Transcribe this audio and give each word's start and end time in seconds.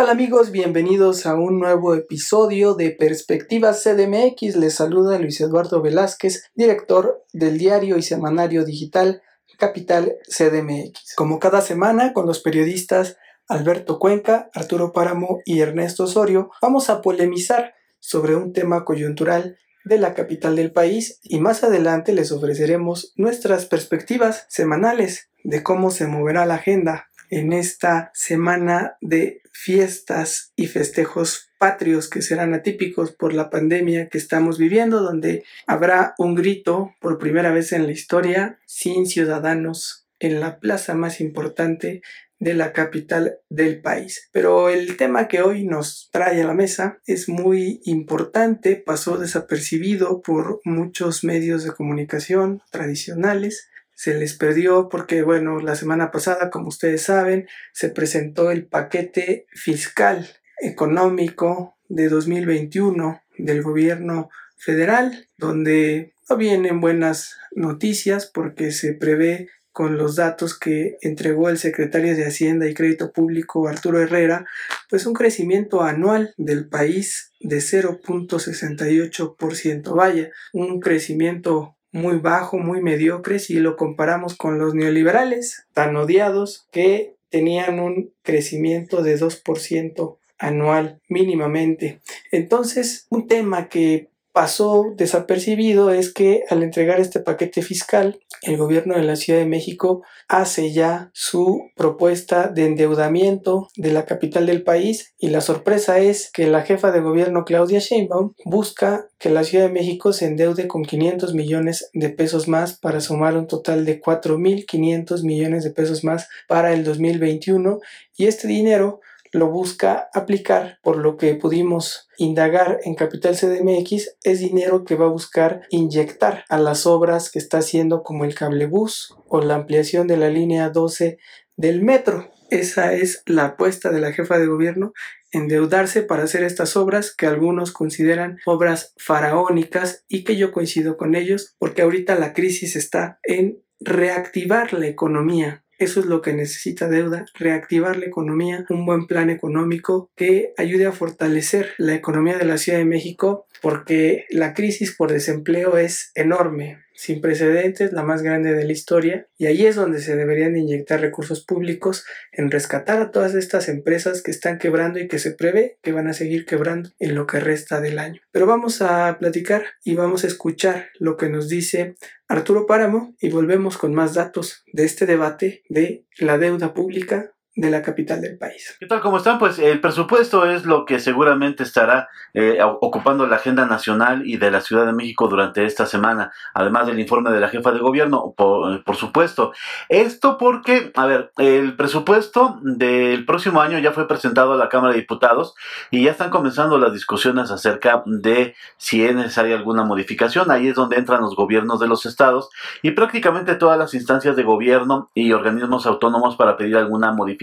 tal 0.00 0.08
amigos? 0.08 0.50
Bienvenidos 0.50 1.26
a 1.26 1.34
un 1.34 1.58
nuevo 1.58 1.94
episodio 1.94 2.72
de 2.72 2.90
Perspectivas 2.90 3.82
CDMX. 3.84 4.56
Les 4.56 4.76
saluda 4.76 5.18
Luis 5.18 5.38
Eduardo 5.42 5.82
Velázquez, 5.82 6.44
director 6.54 7.22
del 7.34 7.58
diario 7.58 7.98
y 7.98 8.02
semanario 8.02 8.64
digital 8.64 9.20
Capital 9.58 10.16
CDMX. 10.26 11.14
Como 11.16 11.38
cada 11.38 11.60
semana, 11.60 12.14
con 12.14 12.24
los 12.24 12.40
periodistas 12.40 13.18
Alberto 13.46 13.98
Cuenca, 13.98 14.48
Arturo 14.54 14.94
Páramo 14.94 15.40
y 15.44 15.60
Ernesto 15.60 16.04
Osorio, 16.04 16.50
vamos 16.62 16.88
a 16.88 17.02
polemizar 17.02 17.74
sobre 17.98 18.36
un 18.36 18.54
tema 18.54 18.86
coyuntural 18.86 19.58
de 19.84 19.98
la 19.98 20.14
capital 20.14 20.56
del 20.56 20.72
país 20.72 21.20
y 21.22 21.40
más 21.40 21.62
adelante 21.62 22.14
les 22.14 22.32
ofreceremos 22.32 23.12
nuestras 23.16 23.66
perspectivas 23.66 24.46
semanales 24.48 25.28
de 25.44 25.62
cómo 25.62 25.90
se 25.90 26.06
moverá 26.06 26.46
la 26.46 26.54
agenda 26.54 27.09
en 27.30 27.52
esta 27.52 28.10
semana 28.14 28.96
de 29.00 29.42
fiestas 29.52 30.52
y 30.56 30.66
festejos 30.66 31.50
patrios 31.58 32.08
que 32.08 32.22
serán 32.22 32.54
atípicos 32.54 33.12
por 33.12 33.34
la 33.34 33.50
pandemia 33.50 34.08
que 34.08 34.18
estamos 34.18 34.58
viviendo, 34.58 35.02
donde 35.02 35.44
habrá 35.66 36.14
un 36.18 36.34
grito 36.34 36.94
por 37.00 37.18
primera 37.18 37.52
vez 37.52 37.72
en 37.72 37.86
la 37.86 37.92
historia 37.92 38.58
sin 38.66 39.06
ciudadanos 39.06 40.08
en 40.18 40.40
la 40.40 40.60
plaza 40.60 40.94
más 40.94 41.20
importante 41.20 42.02
de 42.40 42.54
la 42.54 42.72
capital 42.72 43.38
del 43.50 43.82
país. 43.82 44.28
Pero 44.32 44.70
el 44.70 44.96
tema 44.96 45.28
que 45.28 45.42
hoy 45.42 45.64
nos 45.64 46.08
trae 46.10 46.40
a 46.40 46.46
la 46.46 46.54
mesa 46.54 46.98
es 47.06 47.28
muy 47.28 47.80
importante, 47.84 48.76
pasó 48.76 49.18
desapercibido 49.18 50.22
por 50.22 50.60
muchos 50.64 51.22
medios 51.22 51.64
de 51.64 51.72
comunicación 51.72 52.62
tradicionales, 52.70 53.69
se 54.00 54.14
les 54.14 54.32
perdió 54.32 54.88
porque, 54.88 55.20
bueno, 55.20 55.60
la 55.60 55.74
semana 55.74 56.10
pasada, 56.10 56.48
como 56.48 56.68
ustedes 56.68 57.02
saben, 57.02 57.46
se 57.74 57.90
presentó 57.90 58.50
el 58.50 58.64
paquete 58.64 59.44
fiscal 59.52 60.26
económico 60.62 61.76
de 61.86 62.08
2021 62.08 63.20
del 63.36 63.60
gobierno 63.60 64.30
federal, 64.56 65.28
donde 65.36 66.14
no 66.30 66.38
vienen 66.38 66.80
buenas 66.80 67.36
noticias 67.54 68.24
porque 68.24 68.72
se 68.72 68.94
prevé 68.94 69.50
con 69.70 69.98
los 69.98 70.16
datos 70.16 70.58
que 70.58 70.96
entregó 71.02 71.50
el 71.50 71.58
secretario 71.58 72.16
de 72.16 72.24
Hacienda 72.24 72.66
y 72.66 72.72
Crédito 72.72 73.12
Público 73.12 73.68
Arturo 73.68 74.00
Herrera, 74.00 74.46
pues 74.88 75.04
un 75.04 75.12
crecimiento 75.12 75.82
anual 75.82 76.32
del 76.38 76.70
país 76.70 77.34
de 77.38 77.58
0.68%. 77.58 79.94
Vaya, 79.94 80.30
un 80.54 80.80
crecimiento 80.80 81.76
muy 81.92 82.18
bajo, 82.18 82.58
muy 82.58 82.82
mediocre 82.82 83.38
si 83.38 83.54
lo 83.54 83.76
comparamos 83.76 84.36
con 84.36 84.58
los 84.58 84.74
neoliberales 84.74 85.66
tan 85.74 85.96
odiados 85.96 86.68
que 86.70 87.14
tenían 87.30 87.80
un 87.80 88.12
crecimiento 88.22 89.02
de 89.02 89.18
2% 89.18 90.16
anual 90.38 91.00
mínimamente. 91.08 92.00
Entonces, 92.32 93.06
un 93.10 93.26
tema 93.26 93.68
que 93.68 94.08
pasó 94.32 94.84
desapercibido 94.96 95.90
es 95.90 96.12
que 96.12 96.44
al 96.48 96.62
entregar 96.62 97.00
este 97.00 97.20
paquete 97.20 97.62
fiscal, 97.62 98.20
el 98.42 98.56
gobierno 98.56 98.94
de 98.94 99.02
la 99.02 99.16
Ciudad 99.16 99.40
de 99.40 99.46
México 99.46 100.02
hace 100.28 100.72
ya 100.72 101.10
su 101.12 101.70
propuesta 101.76 102.48
de 102.48 102.64
endeudamiento 102.66 103.68
de 103.76 103.92
la 103.92 104.06
capital 104.06 104.46
del 104.46 104.62
país 104.62 105.14
y 105.18 105.28
la 105.28 105.40
sorpresa 105.40 105.98
es 105.98 106.30
que 106.30 106.46
la 106.46 106.62
jefa 106.62 106.92
de 106.92 107.00
gobierno 107.00 107.44
Claudia 107.44 107.80
Sheinbaum 107.80 108.34
busca 108.44 109.08
que 109.18 109.30
la 109.30 109.44
Ciudad 109.44 109.66
de 109.66 109.72
México 109.72 110.12
se 110.12 110.26
endeude 110.26 110.68
con 110.68 110.84
500 110.84 111.34
millones 111.34 111.90
de 111.92 112.08
pesos 112.10 112.48
más 112.48 112.78
para 112.78 113.00
sumar 113.00 113.36
un 113.36 113.46
total 113.46 113.84
de 113.84 114.00
4.500 114.00 115.24
millones 115.24 115.64
de 115.64 115.70
pesos 115.70 116.04
más 116.04 116.28
para 116.46 116.72
el 116.72 116.84
2021 116.84 117.80
y 118.16 118.26
este 118.26 118.48
dinero 118.48 119.00
lo 119.32 119.48
busca 119.50 120.08
aplicar, 120.12 120.78
por 120.82 120.96
lo 120.96 121.16
que 121.16 121.34
pudimos 121.34 122.08
indagar 122.18 122.80
en 122.84 122.94
Capital 122.94 123.36
CDMX, 123.36 124.16
es 124.24 124.40
dinero 124.40 124.84
que 124.84 124.96
va 124.96 125.06
a 125.06 125.10
buscar 125.10 125.62
inyectar 125.70 126.44
a 126.48 126.58
las 126.58 126.86
obras 126.86 127.30
que 127.30 127.38
está 127.38 127.58
haciendo 127.58 128.02
como 128.02 128.24
el 128.24 128.34
cablebús 128.34 129.16
o 129.28 129.40
la 129.40 129.54
ampliación 129.54 130.06
de 130.06 130.16
la 130.16 130.30
línea 130.30 130.70
12 130.70 131.18
del 131.56 131.82
metro. 131.82 132.30
Esa 132.50 132.92
es 132.94 133.22
la 133.26 133.44
apuesta 133.44 133.90
de 133.90 134.00
la 134.00 134.12
jefa 134.12 134.38
de 134.38 134.46
gobierno, 134.46 134.92
endeudarse 135.30 136.02
para 136.02 136.24
hacer 136.24 136.42
estas 136.42 136.76
obras 136.76 137.14
que 137.14 137.26
algunos 137.26 137.70
consideran 137.72 138.38
obras 138.46 138.94
faraónicas 138.96 140.04
y 140.08 140.24
que 140.24 140.36
yo 140.36 140.50
coincido 140.50 140.96
con 140.96 141.14
ellos 141.14 141.54
porque 141.58 141.82
ahorita 141.82 142.16
la 142.16 142.32
crisis 142.32 142.74
está 142.74 143.20
en 143.22 143.62
reactivar 143.78 144.72
la 144.72 144.88
economía 144.88 145.64
eso 145.80 146.00
es 146.00 146.06
lo 146.06 146.20
que 146.20 146.34
necesita 146.34 146.88
deuda, 146.88 147.24
reactivar 147.34 147.96
la 147.96 148.06
economía, 148.06 148.64
un 148.68 148.86
buen 148.86 149.06
plan 149.06 149.30
económico 149.30 150.10
que 150.14 150.52
ayude 150.56 150.86
a 150.86 150.92
fortalecer 150.92 151.70
la 151.78 151.94
economía 151.94 152.36
de 152.36 152.44
la 152.44 152.58
Ciudad 152.58 152.78
de 152.78 152.84
México 152.84 153.46
porque 153.62 154.26
la 154.30 154.54
crisis 154.54 154.94
por 154.94 155.10
desempleo 155.10 155.78
es 155.78 156.12
enorme 156.14 156.78
sin 157.00 157.22
precedentes, 157.22 157.94
la 157.94 158.02
más 158.02 158.20
grande 158.20 158.52
de 158.52 158.66
la 158.66 158.72
historia, 158.72 159.26
y 159.38 159.46
ahí 159.46 159.64
es 159.64 159.74
donde 159.74 160.00
se 160.00 160.16
deberían 160.16 160.54
inyectar 160.54 161.00
recursos 161.00 161.42
públicos 161.42 162.04
en 162.30 162.50
rescatar 162.50 163.00
a 163.00 163.10
todas 163.10 163.34
estas 163.34 163.70
empresas 163.70 164.20
que 164.22 164.30
están 164.30 164.58
quebrando 164.58 164.98
y 164.98 165.08
que 165.08 165.18
se 165.18 165.30
prevé 165.30 165.78
que 165.82 165.92
van 165.92 166.08
a 166.08 166.12
seguir 166.12 166.44
quebrando 166.44 166.90
en 166.98 167.14
lo 167.14 167.26
que 167.26 167.40
resta 167.40 167.80
del 167.80 167.98
año. 167.98 168.20
Pero 168.32 168.44
vamos 168.44 168.82
a 168.82 169.16
platicar 169.18 169.64
y 169.82 169.94
vamos 169.94 170.24
a 170.24 170.26
escuchar 170.26 170.88
lo 170.98 171.16
que 171.16 171.30
nos 171.30 171.48
dice 171.48 171.94
Arturo 172.28 172.66
Páramo 172.66 173.14
y 173.18 173.30
volvemos 173.30 173.78
con 173.78 173.94
más 173.94 174.12
datos 174.12 174.62
de 174.70 174.84
este 174.84 175.06
debate 175.06 175.62
de 175.70 176.04
la 176.18 176.36
deuda 176.36 176.74
pública 176.74 177.32
de 177.56 177.70
la 177.70 177.82
capital 177.82 178.20
del 178.20 178.38
país. 178.38 178.76
¿Qué 178.78 178.86
tal? 178.86 179.00
¿Cómo 179.00 179.16
están? 179.16 179.38
Pues 179.38 179.58
el 179.58 179.80
presupuesto 179.80 180.48
es 180.48 180.64
lo 180.64 180.84
que 180.84 181.00
seguramente 181.00 181.64
estará 181.64 182.08
eh, 182.32 182.58
ocupando 182.62 183.26
la 183.26 183.36
agenda 183.36 183.66
nacional 183.66 184.22
y 184.24 184.36
de 184.36 184.52
la 184.52 184.60
Ciudad 184.60 184.86
de 184.86 184.92
México 184.92 185.26
durante 185.26 185.64
esta 185.64 185.84
semana, 185.84 186.32
además 186.54 186.86
del 186.86 187.00
informe 187.00 187.30
de 187.32 187.40
la 187.40 187.48
jefa 187.48 187.72
de 187.72 187.80
gobierno, 187.80 188.34
por, 188.36 188.84
por 188.84 188.96
supuesto. 188.96 189.52
Esto 189.88 190.38
porque, 190.38 190.92
a 190.94 191.06
ver, 191.06 191.32
el 191.38 191.76
presupuesto 191.76 192.60
del 192.62 193.26
próximo 193.26 193.60
año 193.60 193.78
ya 193.80 193.90
fue 193.90 194.06
presentado 194.06 194.52
a 194.52 194.56
la 194.56 194.68
Cámara 194.68 194.92
de 194.92 195.00
Diputados 195.00 195.54
y 195.90 196.04
ya 196.04 196.12
están 196.12 196.30
comenzando 196.30 196.78
las 196.78 196.92
discusiones 196.92 197.50
acerca 197.50 198.04
de 198.06 198.54
si 198.76 199.04
es 199.04 199.14
necesaria 199.14 199.56
alguna 199.56 199.82
modificación. 199.82 200.52
Ahí 200.52 200.68
es 200.68 200.76
donde 200.76 200.96
entran 200.96 201.20
los 201.20 201.34
gobiernos 201.34 201.80
de 201.80 201.88
los 201.88 202.06
estados 202.06 202.48
y 202.82 202.92
prácticamente 202.92 203.56
todas 203.56 203.76
las 203.76 203.92
instancias 203.92 204.36
de 204.36 204.44
gobierno 204.44 205.10
y 205.14 205.32
organismos 205.32 205.86
autónomos 205.86 206.36
para 206.36 206.56
pedir 206.56 206.76
alguna 206.76 207.10
modificación 207.12 207.39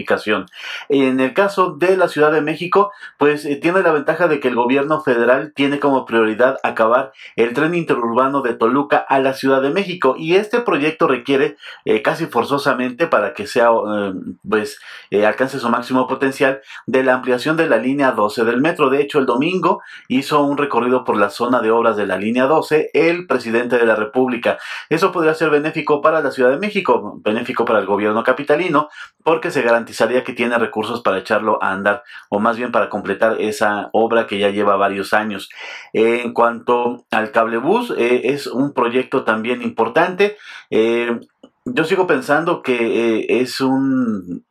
en 0.89 1.19
el 1.19 1.33
caso 1.33 1.71
de 1.71 1.97
la 1.97 2.07
Ciudad 2.07 2.31
de 2.31 2.41
México, 2.41 2.91
pues 3.17 3.45
eh, 3.45 3.55
tiene 3.55 3.81
la 3.81 3.91
ventaja 3.91 4.27
de 4.27 4.39
que 4.39 4.47
el 4.47 4.55
gobierno 4.55 5.01
federal 5.01 5.53
tiene 5.55 5.79
como 5.79 6.05
prioridad 6.05 6.57
acabar 6.63 7.11
el 7.35 7.53
tren 7.53 7.75
interurbano 7.75 8.41
de 8.41 8.53
Toluca 8.53 8.97
a 8.97 9.19
la 9.19 9.33
Ciudad 9.33 9.61
de 9.61 9.69
México 9.69 10.15
y 10.17 10.35
este 10.35 10.61
proyecto 10.61 11.07
requiere 11.07 11.57
eh, 11.85 12.01
casi 12.01 12.25
forzosamente 12.25 13.07
para 13.07 13.33
que 13.33 13.47
sea 13.47 13.69
eh, 13.69 14.13
pues 14.47 14.79
alcance 15.25 15.59
su 15.59 15.69
máximo 15.69 16.07
potencial 16.07 16.61
de 16.85 17.03
la 17.03 17.13
ampliación 17.13 17.57
de 17.57 17.67
la 17.67 17.77
línea 17.77 18.11
12 18.11 18.45
del 18.45 18.61
metro. 18.61 18.89
De 18.89 19.01
hecho, 19.01 19.19
el 19.19 19.25
domingo 19.25 19.81
hizo 20.07 20.41
un 20.43 20.57
recorrido 20.57 21.03
por 21.03 21.17
la 21.17 21.29
zona 21.29 21.61
de 21.61 21.71
obras 21.71 21.97
de 21.97 22.05
la 22.07 22.17
línea 22.17 22.45
12 22.45 22.91
el 22.93 23.27
presidente 23.27 23.77
de 23.77 23.85
la 23.85 23.95
República. 23.95 24.57
Eso 24.89 25.11
podría 25.11 25.33
ser 25.33 25.49
benéfico 25.49 26.01
para 26.01 26.21
la 26.21 26.31
Ciudad 26.31 26.49
de 26.49 26.57
México, 26.57 27.19
benéfico 27.23 27.65
para 27.65 27.79
el 27.79 27.85
gobierno 27.85 28.23
capitalino, 28.23 28.89
porque 29.23 29.51
se 29.51 29.61
garantiza 29.61 29.86
que 30.23 30.33
tiene 30.33 30.57
recursos 30.57 31.01
para 31.01 31.19
echarlo 31.19 31.61
a 31.61 31.71
andar, 31.71 32.03
o 32.29 32.39
más 32.39 32.57
bien 32.57 32.71
para 32.71 32.89
completar 32.89 33.39
esa 33.39 33.89
obra 33.93 34.27
que 34.27 34.39
ya 34.39 34.49
lleva 34.49 34.75
varios 34.77 35.13
años. 35.13 35.49
en 35.93 36.33
cuanto 36.33 37.05
al 37.11 37.31
cablebús, 37.31 37.93
eh, 37.97 38.33
es 38.33 38.47
un 38.47 38.73
proyecto 38.73 39.23
también 39.23 39.61
importante. 39.61 40.37
Eh, 40.69 41.19
yo 41.65 41.83
sigo 41.83 42.07
pensando 42.07 42.61
que 42.61 43.19
eh, 43.19 43.41
es 43.41 43.61
un 43.61 44.46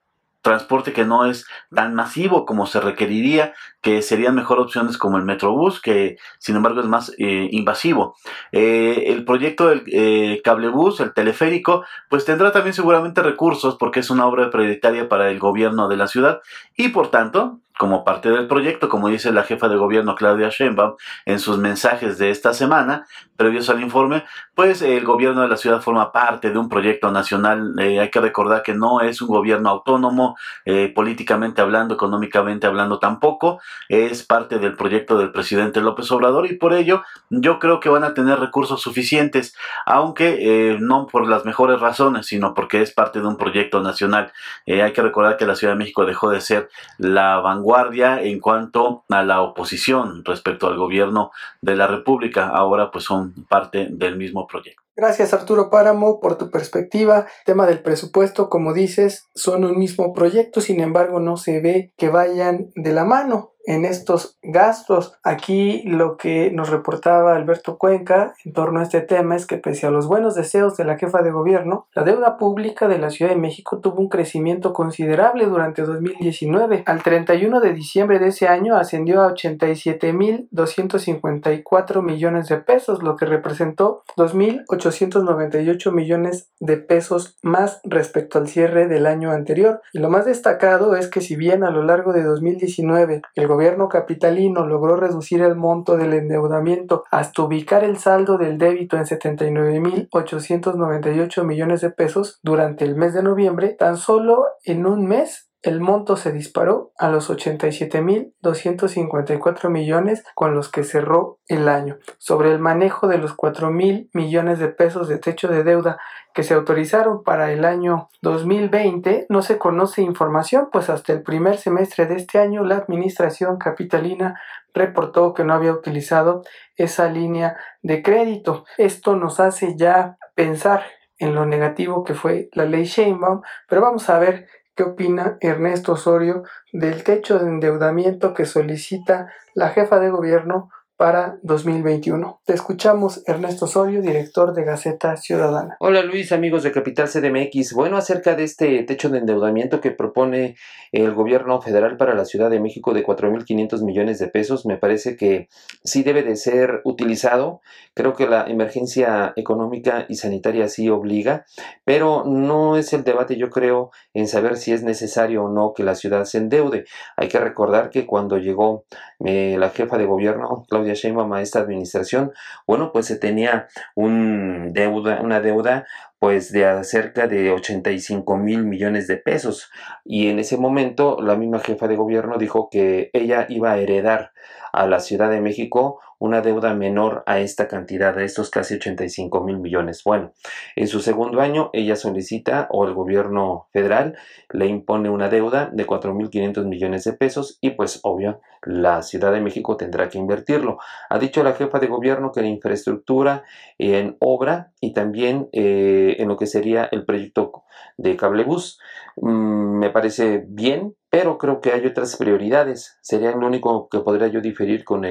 transporte 0.46 0.92
que 0.92 1.04
no 1.04 1.26
es 1.26 1.44
tan 1.74 1.96
masivo 1.96 2.46
como 2.46 2.66
se 2.66 2.80
requeriría, 2.80 3.52
que 3.80 4.00
serían 4.00 4.36
mejor 4.36 4.60
opciones 4.60 4.96
como 4.96 5.18
el 5.18 5.24
Metrobús, 5.24 5.80
que 5.80 6.18
sin 6.38 6.54
embargo 6.54 6.80
es 6.80 6.86
más 6.86 7.12
eh, 7.18 7.48
invasivo. 7.50 8.14
Eh, 8.52 9.06
el 9.08 9.24
proyecto 9.24 9.66
del 9.68 9.82
eh, 9.88 10.40
cablebús, 10.44 11.00
el 11.00 11.12
teleférico, 11.14 11.84
pues 12.08 12.24
tendrá 12.24 12.52
también 12.52 12.74
seguramente 12.74 13.22
recursos 13.22 13.74
porque 13.76 13.98
es 13.98 14.08
una 14.08 14.24
obra 14.24 14.48
prioritaria 14.50 15.08
para 15.08 15.32
el 15.32 15.40
gobierno 15.40 15.88
de 15.88 15.96
la 15.96 16.06
ciudad 16.06 16.38
y 16.76 16.90
por 16.90 17.10
tanto 17.10 17.58
como 17.78 18.04
parte 18.04 18.30
del 18.30 18.46
proyecto, 18.46 18.88
como 18.88 19.08
dice 19.08 19.32
la 19.32 19.42
jefa 19.42 19.68
de 19.68 19.76
gobierno 19.76 20.14
Claudia 20.14 20.48
Sheinbaum 20.48 20.94
en 21.26 21.38
sus 21.38 21.58
mensajes 21.58 22.18
de 22.18 22.30
esta 22.30 22.54
semana, 22.54 23.06
previos 23.36 23.68
al 23.68 23.82
informe, 23.82 24.24
pues 24.54 24.80
el 24.80 25.04
gobierno 25.04 25.42
de 25.42 25.48
la 25.48 25.58
ciudad 25.58 25.82
forma 25.82 26.10
parte 26.10 26.50
de 26.50 26.58
un 26.58 26.70
proyecto 26.70 27.10
nacional. 27.10 27.74
Eh, 27.78 28.00
hay 28.00 28.10
que 28.10 28.20
recordar 28.20 28.62
que 28.62 28.74
no 28.74 29.00
es 29.00 29.20
un 29.20 29.28
gobierno 29.28 29.68
autónomo, 29.68 30.36
eh, 30.64 30.90
políticamente 30.94 31.60
hablando, 31.60 31.94
económicamente 31.94 32.66
hablando 32.66 32.98
tampoco, 32.98 33.60
es 33.88 34.24
parte 34.24 34.58
del 34.58 34.74
proyecto 34.74 35.18
del 35.18 35.32
presidente 35.32 35.82
López 35.82 36.10
Obrador 36.10 36.50
y 36.50 36.56
por 36.56 36.72
ello 36.72 37.02
yo 37.28 37.58
creo 37.58 37.80
que 37.80 37.90
van 37.90 38.04
a 38.04 38.14
tener 38.14 38.40
recursos 38.40 38.80
suficientes, 38.80 39.54
aunque 39.84 40.36
eh, 40.40 40.78
no 40.80 41.06
por 41.06 41.28
las 41.28 41.44
mejores 41.44 41.80
razones, 41.80 42.26
sino 42.26 42.54
porque 42.54 42.80
es 42.80 42.92
parte 42.92 43.20
de 43.20 43.26
un 43.26 43.36
proyecto 43.36 43.82
nacional. 43.82 44.32
hay 44.66 44.92
que 44.92 45.02
recordar 45.02 45.36
que 45.36 45.46
la 45.46 45.54
Ciudad 45.54 45.74
de 45.74 45.78
México 45.78 46.06
dejó 46.06 46.30
de 46.30 46.40
ser 46.40 46.70
la 46.96 47.40
vanguardia 47.40 47.65
vanguardia 47.66 48.22
en 48.22 48.40
cuanto 48.40 49.04
a 49.08 49.24
la 49.24 49.42
oposición 49.42 50.24
respecto 50.24 50.68
al 50.68 50.76
gobierno 50.76 51.30
de 51.60 51.74
la 51.74 51.86
República. 51.86 52.48
Ahora 52.48 52.90
pues 52.90 53.04
son 53.04 53.34
parte 53.48 53.88
del 53.90 54.16
mismo 54.16 54.46
proyecto. 54.46 54.82
Gracias 54.94 55.34
Arturo 55.34 55.68
Páramo 55.68 56.20
por 56.20 56.38
tu 56.38 56.50
perspectiva. 56.50 57.26
tema 57.44 57.66
del 57.66 57.82
presupuesto, 57.82 58.48
como 58.48 58.72
dices, 58.72 59.28
son 59.34 59.64
un 59.64 59.78
mismo 59.78 60.12
proyecto, 60.14 60.60
sin 60.60 60.80
embargo 60.80 61.20
no 61.20 61.36
se 61.36 61.60
ve 61.60 61.92
que 61.96 62.08
vayan 62.08 62.70
de 62.76 62.92
la 62.92 63.04
mano 63.04 63.55
en 63.66 63.84
estos 63.84 64.38
gastos. 64.42 65.18
Aquí 65.22 65.82
lo 65.82 66.16
que 66.16 66.50
nos 66.52 66.70
reportaba 66.70 67.34
Alberto 67.34 67.76
Cuenca 67.76 68.32
en 68.44 68.52
torno 68.52 68.80
a 68.80 68.84
este 68.84 69.02
tema 69.02 69.36
es 69.36 69.46
que 69.46 69.58
pese 69.58 69.86
a 69.86 69.90
los 69.90 70.06
buenos 70.06 70.34
deseos 70.34 70.76
de 70.76 70.84
la 70.84 70.96
jefa 70.96 71.20
de 71.22 71.32
gobierno, 71.32 71.86
la 71.94 72.04
deuda 72.04 72.38
pública 72.38 72.88
de 72.88 72.98
la 72.98 73.10
Ciudad 73.10 73.32
de 73.32 73.36
México 73.36 73.80
tuvo 73.80 74.00
un 74.00 74.08
crecimiento 74.08 74.72
considerable 74.72 75.44
durante 75.46 75.82
2019. 75.82 76.84
Al 76.86 77.02
31 77.02 77.60
de 77.60 77.74
diciembre 77.74 78.20
de 78.20 78.28
ese 78.28 78.48
año 78.48 78.76
ascendió 78.76 79.22
a 79.22 79.34
87.254 79.34 82.02
millones 82.02 82.48
de 82.48 82.58
pesos, 82.58 83.02
lo 83.02 83.16
que 83.16 83.26
representó 83.26 84.04
2.898 84.16 85.92
millones 85.92 86.50
de 86.60 86.76
pesos 86.76 87.36
más 87.42 87.80
respecto 87.82 88.38
al 88.38 88.46
cierre 88.46 88.86
del 88.86 89.06
año 89.06 89.32
anterior. 89.32 89.80
Y 89.92 89.98
lo 89.98 90.08
más 90.08 90.24
destacado 90.24 90.94
es 90.94 91.08
que 91.08 91.20
si 91.20 91.34
bien 91.34 91.64
a 91.64 91.70
lo 91.70 91.82
largo 91.82 92.12
de 92.12 92.22
2019 92.22 93.22
el 93.34 93.48
gobierno 93.48 93.55
capitalino 93.88 94.66
logró 94.66 94.96
reducir 94.96 95.40
el 95.42 95.54
monto 95.56 95.96
del 95.96 96.12
endeudamiento 96.12 97.04
hasta 97.10 97.42
ubicar 97.42 97.82
el 97.84 97.96
saldo 97.98 98.38
del 98.38 98.58
débito 98.58 98.96
en 98.96 99.04
79.898 99.04 101.44
millones 101.44 101.80
de 101.80 101.90
pesos 101.90 102.40
durante 102.42 102.84
el 102.84 102.96
mes 102.96 103.14
de 103.14 103.22
noviembre, 103.22 103.76
tan 103.78 103.96
solo 103.96 104.46
en 104.64 104.84
un 104.86 105.06
mes 105.06 105.45
el 105.62 105.80
monto 105.80 106.16
se 106.16 106.32
disparó 106.32 106.92
a 106.96 107.08
los 107.08 107.30
87.254 107.30 109.68
millones 109.68 110.24
con 110.34 110.54
los 110.54 110.70
que 110.70 110.84
cerró 110.84 111.40
el 111.48 111.68
año. 111.68 111.98
Sobre 112.18 112.52
el 112.52 112.60
manejo 112.60 113.08
de 113.08 113.18
los 113.18 113.36
4.000 113.36 114.08
millones 114.12 114.58
de 114.58 114.68
pesos 114.68 115.08
de 115.08 115.18
techo 115.18 115.48
de 115.48 115.64
deuda 115.64 115.98
que 116.34 116.42
se 116.42 116.54
autorizaron 116.54 117.22
para 117.24 117.52
el 117.52 117.64
año 117.64 118.08
2020, 118.22 119.26
no 119.28 119.42
se 119.42 119.58
conoce 119.58 120.02
información, 120.02 120.68
pues 120.70 120.88
hasta 120.90 121.12
el 121.12 121.22
primer 121.22 121.56
semestre 121.56 122.06
de 122.06 122.16
este 122.16 122.38
año 122.38 122.64
la 122.64 122.76
administración 122.76 123.58
capitalina 123.58 124.40
reportó 124.74 125.34
que 125.34 125.44
no 125.44 125.54
había 125.54 125.72
utilizado 125.72 126.42
esa 126.76 127.08
línea 127.08 127.56
de 127.82 128.02
crédito. 128.02 128.64
Esto 128.76 129.16
nos 129.16 129.40
hace 129.40 129.76
ya 129.76 130.18
pensar 130.34 130.84
en 131.18 131.34
lo 131.34 131.46
negativo 131.46 132.04
que 132.04 132.12
fue 132.14 132.50
la 132.52 132.66
ley 132.66 132.84
Sheinbaum, 132.84 133.40
pero 133.68 133.80
vamos 133.80 134.10
a 134.10 134.18
ver 134.18 134.46
¿Qué 134.76 134.82
opina 134.82 135.38
Ernesto 135.40 135.92
Osorio 135.92 136.42
del 136.70 137.02
techo 137.02 137.38
de 137.38 137.48
endeudamiento 137.48 138.34
que 138.34 138.44
solicita 138.44 139.32
la 139.54 139.70
jefa 139.70 139.98
de 140.00 140.10
gobierno 140.10 140.68
para 140.96 141.38
2021. 141.42 142.40
Te 142.44 142.54
escuchamos, 142.54 143.22
Ernesto 143.26 143.66
Osorio, 143.66 144.00
director 144.00 144.54
de 144.54 144.64
Gaceta 144.64 145.16
Ciudadana. 145.16 145.76
Hola 145.78 146.02
Luis, 146.02 146.32
amigos 146.32 146.62
de 146.62 146.72
Capital 146.72 147.08
CDMX. 147.08 147.74
Bueno, 147.74 147.98
acerca 147.98 148.34
de 148.34 148.44
este 148.44 148.82
techo 148.84 149.10
de 149.10 149.18
endeudamiento 149.18 149.80
que 149.80 149.90
propone 149.90 150.56
el 150.92 151.12
gobierno 151.12 151.60
federal 151.60 151.98
para 151.98 152.14
la 152.14 152.24
Ciudad 152.24 152.48
de 152.48 152.60
México 152.60 152.94
de 152.94 153.04
4.500 153.04 153.84
millones 153.84 154.18
de 154.18 154.28
pesos, 154.28 154.64
me 154.64 154.78
parece 154.78 155.16
que 155.16 155.48
sí 155.84 156.02
debe 156.02 156.22
de 156.22 156.36
ser 156.36 156.80
utilizado. 156.84 157.60
Creo 157.92 158.14
que 158.14 158.26
la 158.26 158.44
emergencia 158.46 159.34
económica 159.36 160.06
y 160.08 160.14
sanitaria 160.14 160.68
sí 160.68 160.88
obliga, 160.88 161.44
pero 161.84 162.24
no 162.24 162.76
es 162.76 162.92
el 162.94 163.04
debate, 163.04 163.36
yo 163.36 163.50
creo, 163.50 163.90
en 164.14 164.28
saber 164.28 164.56
si 164.56 164.72
es 164.72 164.82
necesario 164.82 165.44
o 165.44 165.48
no 165.50 165.74
que 165.74 165.82
la 165.82 165.94
ciudad 165.94 166.24
se 166.24 166.38
endeude. 166.38 166.84
Hay 167.16 167.28
que 167.28 167.38
recordar 167.38 167.90
que 167.90 168.06
cuando 168.06 168.38
llegó 168.38 168.84
eh, 169.24 169.56
la 169.58 169.70
jefa 169.70 169.98
de 169.98 170.06
gobierno, 170.06 170.64
Claudia 170.68 170.85
Claudia 170.86 170.94
Sheinbaum 170.94 171.32
a 171.32 171.42
esta 171.42 171.58
administración, 171.58 172.32
bueno, 172.66 172.92
pues 172.92 173.06
se 173.06 173.16
tenía 173.16 173.66
un 173.96 174.72
deuda, 174.72 175.20
una 175.20 175.40
deuda 175.40 175.86
pues 176.18 176.50
de 176.52 176.82
cerca 176.84 177.26
de 177.26 177.50
85 177.50 178.36
mil 178.36 178.64
millones 178.64 179.06
de 179.06 179.16
pesos. 179.16 179.70
Y 180.04 180.28
en 180.28 180.38
ese 180.38 180.56
momento 180.56 181.18
la 181.20 181.36
misma 181.36 181.58
jefa 181.58 181.88
de 181.88 181.96
gobierno 181.96 182.38
dijo 182.38 182.68
que 182.70 183.10
ella 183.12 183.46
iba 183.48 183.72
a 183.72 183.78
heredar 183.78 184.32
a 184.72 184.86
la 184.86 185.00
Ciudad 185.00 185.30
de 185.30 185.40
México 185.40 186.00
una 186.18 186.40
deuda 186.40 186.74
menor 186.74 187.22
a 187.26 187.40
esta 187.40 187.68
cantidad, 187.68 188.16
a 188.16 188.24
estos 188.24 188.50
casi 188.50 188.74
85 188.74 189.42
mil 189.42 189.58
millones. 189.58 190.02
Bueno, 190.04 190.32
en 190.74 190.88
su 190.88 191.00
segundo 191.00 191.40
año 191.40 191.70
ella 191.72 191.96
solicita 191.96 192.68
o 192.70 192.86
el 192.86 192.94
gobierno 192.94 193.68
federal 193.72 194.16
le 194.50 194.66
impone 194.66 195.10
una 195.10 195.28
deuda 195.28 195.70
de 195.72 195.86
4.500 195.86 196.64
millones 196.64 197.04
de 197.04 197.12
pesos 197.12 197.58
y 197.60 197.70
pues 197.70 198.00
obvio 198.02 198.40
la 198.66 199.02
Ciudad 199.02 199.32
de 199.32 199.40
México 199.40 199.76
tendrá 199.76 200.08
que 200.08 200.18
invertirlo. 200.18 200.78
Ha 201.08 201.18
dicho 201.18 201.42
la 201.42 201.54
jefa 201.54 201.78
de 201.78 201.86
gobierno 201.86 202.32
que 202.32 202.40
en 202.40 202.46
infraestructura, 202.46 203.44
en 203.78 204.16
obra 204.20 204.72
y 204.80 204.92
también 204.92 205.48
eh, 205.52 206.16
en 206.18 206.28
lo 206.28 206.36
que 206.36 206.46
sería 206.46 206.88
el 206.90 207.04
proyecto 207.04 207.64
de 207.96 208.16
cablebus. 208.16 208.80
Mm, 209.16 209.78
me 209.78 209.90
parece 209.90 210.44
bien, 210.48 210.94
pero 211.08 211.38
creo 211.38 211.60
que 211.60 211.72
hay 211.72 211.86
otras 211.86 212.16
prioridades. 212.16 212.98
Sería 213.02 213.30
lo 213.30 213.46
único 213.46 213.88
que 213.88 214.00
podría 214.00 214.28
yo 214.28 214.40
diferir 214.40 214.84
con 214.84 215.06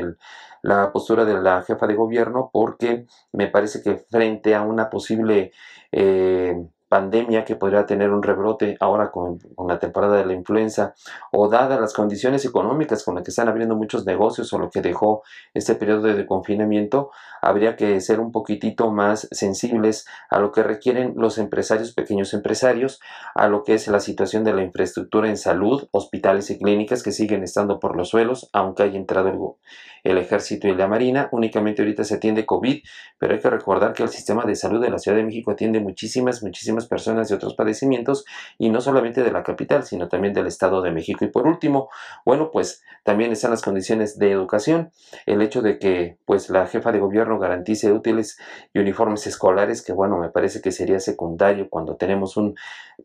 la 0.62 0.92
postura 0.92 1.26
de 1.26 1.42
la 1.42 1.64
jefa 1.64 1.88
de 1.88 1.96
gobierno 1.96 2.50
porque 2.52 3.06
me 3.32 3.48
parece 3.48 3.82
que 3.82 3.98
frente 4.10 4.54
a 4.54 4.64
una 4.64 4.90
posible 4.90 5.54
eh, 5.92 6.56
pandemia 6.96 7.44
que 7.44 7.58
podría 7.58 7.86
tener 7.86 8.10
un 8.12 8.24
rebrote 8.24 8.78
ahora 8.80 9.12
con, 9.12 9.38
la 9.68 9.80
temporada 9.80 10.16
de 10.16 10.26
la 10.26 10.34
influenza 10.34 10.94
o 11.30 11.50
dadas 11.50 11.82
las 11.82 11.94
condiciones 11.94 12.46
económicas 12.46 13.04
con 13.04 13.16
las 13.16 13.26
que 13.26 13.32
están 13.32 13.50
abriendo 13.50 13.76
muchos 13.76 14.06
negocios 14.06 14.54
o 14.54 14.60
lo 14.60 14.70
que 14.70 14.82
dejó 14.82 15.22
este 15.54 15.76
periodo 15.76 16.04
de 16.04 16.26
confinamiento, 16.26 17.12
habría 17.42 17.76
que 17.76 18.00
ser 18.00 18.22
un 18.22 18.32
poquitito 18.32 18.92
más 18.92 19.28
sensibles 19.32 20.06
a 20.30 20.40
lo 20.40 20.54
que 20.54 20.64
requieren 20.64 21.16
los 21.18 21.38
empresarios, 21.38 21.94
pequeños 21.94 22.34
empresarios, 22.34 23.02
a 23.34 23.50
lo 23.50 23.64
que 23.64 23.74
es 23.74 23.90
la 23.90 24.00
situación 24.00 24.46
de 24.46 24.54
la 24.54 24.64
infraestructura 24.64 25.28
en 25.28 25.36
salud, 25.36 25.90
hospitales 25.92 26.50
y 26.50 26.58
clínicas 26.58 27.04
que 27.04 27.12
siguen 27.12 27.44
estando 27.44 27.78
por 27.82 27.98
los 27.98 28.08
suelos, 28.08 28.50
aunque 28.54 28.84
haya 28.84 28.98
entrado 28.98 29.28
el, 29.28 30.12
el 30.12 30.18
ejército 30.18 30.70
y 30.70 30.76
la 30.76 30.88
marina, 30.88 31.28
únicamente 31.32 31.82
ahorita 31.82 32.06
se 32.06 32.16
atiende 32.16 32.46
COVID, 32.46 32.82
pero 33.20 33.34
hay 33.34 33.42
que 33.42 33.50
recordar 33.50 33.92
que 33.94 34.04
el 34.04 34.10
sistema 34.10 34.46
de 34.46 34.56
salud 34.56 34.82
de 34.82 34.92
la 34.92 35.00
Ciudad 35.00 35.18
de 35.18 35.24
México 35.24 35.52
atiende 35.52 35.80
muchísimas, 35.80 36.42
muchísimas 36.42 36.85
personas 36.88 37.30
de 37.30 37.36
otros 37.36 37.56
padecimientos 37.56 38.26
y 38.58 38.70
no 38.70 38.82
solamente 38.82 39.24
de 39.24 39.32
la 39.32 39.44
capital, 39.44 39.84
sino 39.84 40.08
también 40.08 40.34
del 40.34 40.48
Estado 40.48 40.82
de 40.82 40.92
México. 40.92 41.26
Y 41.26 41.30
por 41.30 41.48
último, 41.48 41.90
bueno, 42.26 42.52
pues 42.52 42.84
también 43.04 43.32
están 43.32 43.52
las 43.52 43.62
condiciones 43.62 44.18
de 44.18 44.32
educación, 44.32 44.92
el 45.26 45.42
hecho 45.42 45.62
de 45.62 45.80
que 45.80 46.18
pues 46.26 46.50
la 46.50 46.68
jefa 46.68 46.92
de 46.92 47.00
gobierno 47.00 47.40
garantice 47.40 47.92
útiles 47.92 48.38
y 48.74 48.80
uniformes 48.80 49.28
escolares, 49.28 49.82
que 49.82 49.94
bueno, 49.94 50.18
me 50.18 50.30
parece 50.30 50.62
que 50.62 50.72
sería 50.72 51.00
secundario 51.00 51.70
cuando 51.70 51.96
tenemos 51.96 52.38
un... 52.38 52.56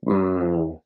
Mm, 0.02 0.76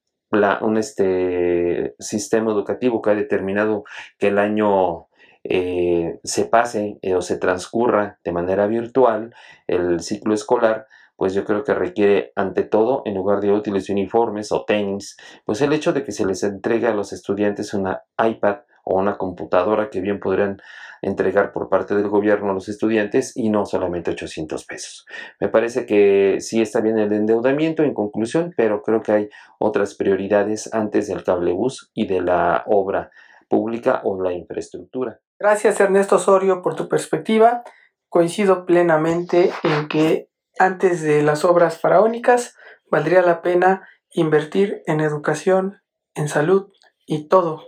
un 0.62 0.78
este, 0.78 1.94
sistema 2.00 2.50
educativo 2.50 3.00
que 3.00 3.10
ha 3.10 3.14
determinado 3.14 3.84
que 4.18 4.28
el 4.28 4.38
año 4.38 5.06
eh, 5.44 6.18
se 6.24 6.46
pase 6.46 6.98
eh, 7.02 7.14
o 7.14 7.20
se 7.20 7.36
transcurra 7.36 8.18
de 8.24 8.32
manera 8.32 8.66
virtual 8.66 9.34
el 9.66 10.00
ciclo 10.00 10.32
escolar, 10.32 10.86
pues 11.16 11.34
yo 11.34 11.44
creo 11.44 11.64
que 11.64 11.74
requiere 11.74 12.32
ante 12.34 12.64
todo, 12.64 13.02
en 13.04 13.14
lugar 13.14 13.40
de 13.40 13.52
útiles 13.52 13.88
uniformes 13.88 14.52
o 14.52 14.64
tenis, 14.64 15.16
pues 15.44 15.60
el 15.60 15.72
hecho 15.72 15.92
de 15.92 16.04
que 16.04 16.12
se 16.12 16.26
les 16.26 16.42
entregue 16.42 16.86
a 16.86 16.94
los 16.94 17.12
estudiantes 17.12 17.74
una 17.74 18.02
iPad 18.18 18.58
o 18.84 18.98
una 18.98 19.16
computadora 19.16 19.90
que 19.90 20.00
bien 20.00 20.20
podrían 20.20 20.58
entregar 21.02 21.52
por 21.52 21.68
parte 21.68 21.94
del 21.94 22.08
gobierno 22.08 22.50
a 22.50 22.54
los 22.54 22.68
estudiantes 22.68 23.36
y 23.36 23.50
no 23.50 23.66
solamente 23.66 24.10
800 24.10 24.64
pesos. 24.64 25.06
Me 25.40 25.48
parece 25.48 25.86
que 25.86 26.38
sí 26.40 26.60
está 26.60 26.80
bien 26.80 26.98
el 26.98 27.12
endeudamiento 27.12 27.82
en 27.82 27.94
conclusión, 27.94 28.52
pero 28.56 28.82
creo 28.82 29.02
que 29.02 29.12
hay 29.12 29.28
otras 29.58 29.94
prioridades 29.94 30.72
antes 30.72 31.08
del 31.08 31.24
cablebús 31.24 31.90
y 31.94 32.06
de 32.06 32.20
la 32.22 32.64
obra 32.66 33.10
pública 33.48 34.00
o 34.04 34.20
la 34.20 34.32
infraestructura. 34.32 35.20
Gracias 35.38 35.78
Ernesto 35.80 36.16
Osorio 36.16 36.62
por 36.62 36.74
tu 36.74 36.88
perspectiva. 36.88 37.62
Coincido 38.08 38.64
plenamente 38.64 39.50
en 39.62 39.88
que 39.88 40.28
antes 40.58 41.02
de 41.02 41.22
las 41.22 41.44
obras 41.44 41.80
faraónicas, 41.80 42.56
valdría 42.90 43.22
la 43.22 43.42
pena 43.42 43.88
invertir 44.10 44.82
en 44.86 45.00
educación, 45.00 45.80
en 46.14 46.28
salud 46.28 46.70
y 47.06 47.28
todo 47.28 47.64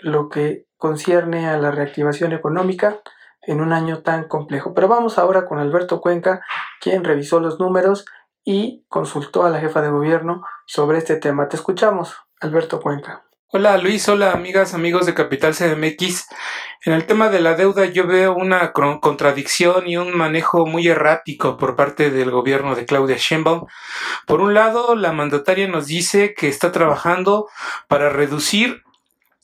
lo 0.00 0.28
que 0.28 0.66
concierne 0.76 1.48
a 1.48 1.58
la 1.58 1.70
reactivación 1.70 2.32
económica 2.32 3.00
en 3.42 3.60
un 3.60 3.72
año 3.72 4.02
tan 4.02 4.28
complejo. 4.28 4.74
Pero 4.74 4.88
vamos 4.88 5.18
ahora 5.18 5.46
con 5.46 5.58
Alberto 5.58 6.00
Cuenca, 6.00 6.42
quien 6.80 7.04
revisó 7.04 7.40
los 7.40 7.58
números 7.58 8.04
y 8.44 8.84
consultó 8.88 9.44
a 9.44 9.50
la 9.50 9.58
jefa 9.58 9.82
de 9.82 9.90
gobierno 9.90 10.42
sobre 10.66 10.98
este 10.98 11.16
tema. 11.16 11.48
Te 11.48 11.56
escuchamos, 11.56 12.16
Alberto 12.40 12.80
Cuenca. 12.80 13.27
Hola 13.50 13.78
Luis, 13.78 14.06
hola 14.10 14.32
amigas, 14.32 14.74
amigos 14.74 15.06
de 15.06 15.14
Capital 15.14 15.54
CDMX. 15.54 16.28
En 16.84 16.92
el 16.92 17.06
tema 17.06 17.30
de 17.30 17.40
la 17.40 17.54
deuda 17.54 17.86
yo 17.86 18.06
veo 18.06 18.34
una 18.34 18.72
contradicción 18.72 19.88
y 19.88 19.96
un 19.96 20.14
manejo 20.14 20.66
muy 20.66 20.86
errático 20.86 21.56
por 21.56 21.74
parte 21.74 22.10
del 22.10 22.30
gobierno 22.30 22.74
de 22.74 22.84
Claudia 22.84 23.16
Sheinbaum. 23.16 23.64
Por 24.26 24.42
un 24.42 24.52
lado, 24.52 24.94
la 24.96 25.12
mandataria 25.12 25.66
nos 25.66 25.86
dice 25.86 26.34
que 26.34 26.48
está 26.48 26.72
trabajando 26.72 27.48
para 27.88 28.10
reducir 28.10 28.82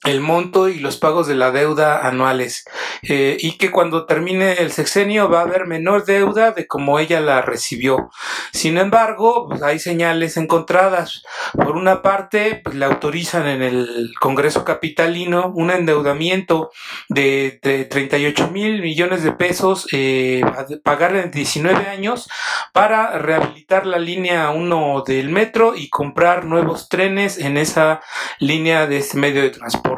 el 0.04 0.20
monto 0.20 0.68
y 0.68 0.78
los 0.80 0.99
pagos 0.99 1.26
de 1.26 1.34
la 1.34 1.50
deuda 1.50 2.06
anuales 2.06 2.64
eh, 3.02 3.37
y 3.40 3.56
que 3.56 3.70
cuando 3.70 4.06
termine 4.06 4.54
el 4.54 4.70
sexenio 4.70 5.28
va 5.30 5.40
a 5.40 5.44
haber 5.44 5.66
menor 5.66 6.04
deuda 6.04 6.52
de 6.52 6.66
como 6.66 6.99
ella 6.99 7.20
la 7.20 7.42
recibió. 7.42 8.11
Sin 8.52 8.76
embargo, 8.78 9.46
pues 9.49 9.62
hay 9.62 9.78
señales 9.78 10.37
encontradas. 10.37 11.23
Por 11.52 11.76
una 11.76 12.02
parte, 12.02 12.61
pues, 12.62 12.76
le 12.76 12.84
autorizan 12.84 13.46
en 13.46 13.62
el 13.62 14.12
Congreso 14.20 14.64
Capitalino 14.64 15.52
un 15.54 15.70
endeudamiento 15.70 16.70
de, 17.08 17.58
38 17.90 18.50
mil 18.50 18.82
millones 18.82 19.23
de 19.23 19.32
pesos 19.32 19.87
eh, 19.92 20.42
a 20.44 20.66
pagar 20.82 21.16
en 21.16 21.30
19 21.30 21.88
años 21.88 22.28
para 22.73 23.18
rehabilitar 23.18 23.87
la 23.87 23.99
línea 23.99 24.50
1 24.50 25.04
del 25.06 25.30
metro 25.30 25.75
y 25.75 25.88
comprar 25.88 26.44
nuevos 26.44 26.88
trenes 26.88 27.38
en 27.38 27.56
esa 27.56 28.00
línea 28.38 28.87
de 28.87 28.99
ese 28.99 29.16
medio 29.16 29.42
de 29.42 29.50
transporte. 29.50 29.93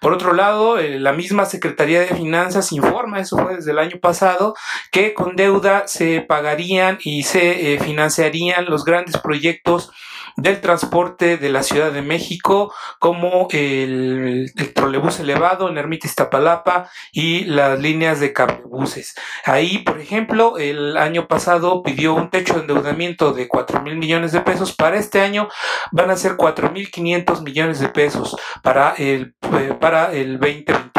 Por 0.00 0.12
otro 0.12 0.32
lado, 0.32 0.78
eh, 0.78 0.98
la 0.98 1.12
misma 1.12 1.44
Secretaría 1.44 2.00
de 2.00 2.14
Finanzas 2.14 2.72
informa, 2.72 3.20
eso 3.20 3.38
fue 3.38 3.56
desde 3.56 3.72
el 3.72 3.78
año 3.78 3.98
pasado, 4.00 4.54
que 4.90 5.14
con 5.14 5.36
deuda 5.36 5.86
se 5.86 6.20
pagarían 6.20 6.98
y 7.02 7.22
se 7.22 7.74
eh, 7.74 7.78
financiarían 7.78 8.66
los 8.66 8.84
grandes 8.84 9.18
proyectos 9.18 9.90
del 10.36 10.60
transporte 10.60 11.36
de 11.36 11.48
la 11.48 11.62
Ciudad 11.62 11.92
de 11.92 12.02
México, 12.02 12.72
como 12.98 13.48
el, 13.50 14.52
trolebús 14.74 15.20
elevado 15.20 15.68
en 15.68 15.78
Ermita 15.78 16.06
Iztapalapa 16.06 16.90
y 17.12 17.44
las 17.44 17.78
líneas 17.78 18.20
de 18.20 18.32
cablebuses. 18.32 19.14
Ahí, 19.44 19.78
por 19.78 20.00
ejemplo, 20.00 20.58
el 20.58 20.96
año 20.96 21.28
pasado 21.28 21.82
pidió 21.82 22.14
un 22.14 22.30
techo 22.30 22.54
de 22.54 22.60
endeudamiento 22.60 23.32
de 23.32 23.46
4 23.48 23.82
mil 23.82 23.96
millones 23.96 24.32
de 24.32 24.40
pesos. 24.40 24.74
Para 24.74 24.96
este 24.96 25.20
año 25.20 25.48
van 25.92 26.10
a 26.10 26.16
ser 26.16 26.36
4 26.36 26.70
mil 26.70 26.90
500 26.90 27.42
millones 27.42 27.78
de 27.78 27.88
pesos 27.88 28.36
para 28.62 28.94
el, 28.98 29.23
eh, 29.24 29.76
para 29.80 30.12
el 30.12 30.38
2021 30.38 30.94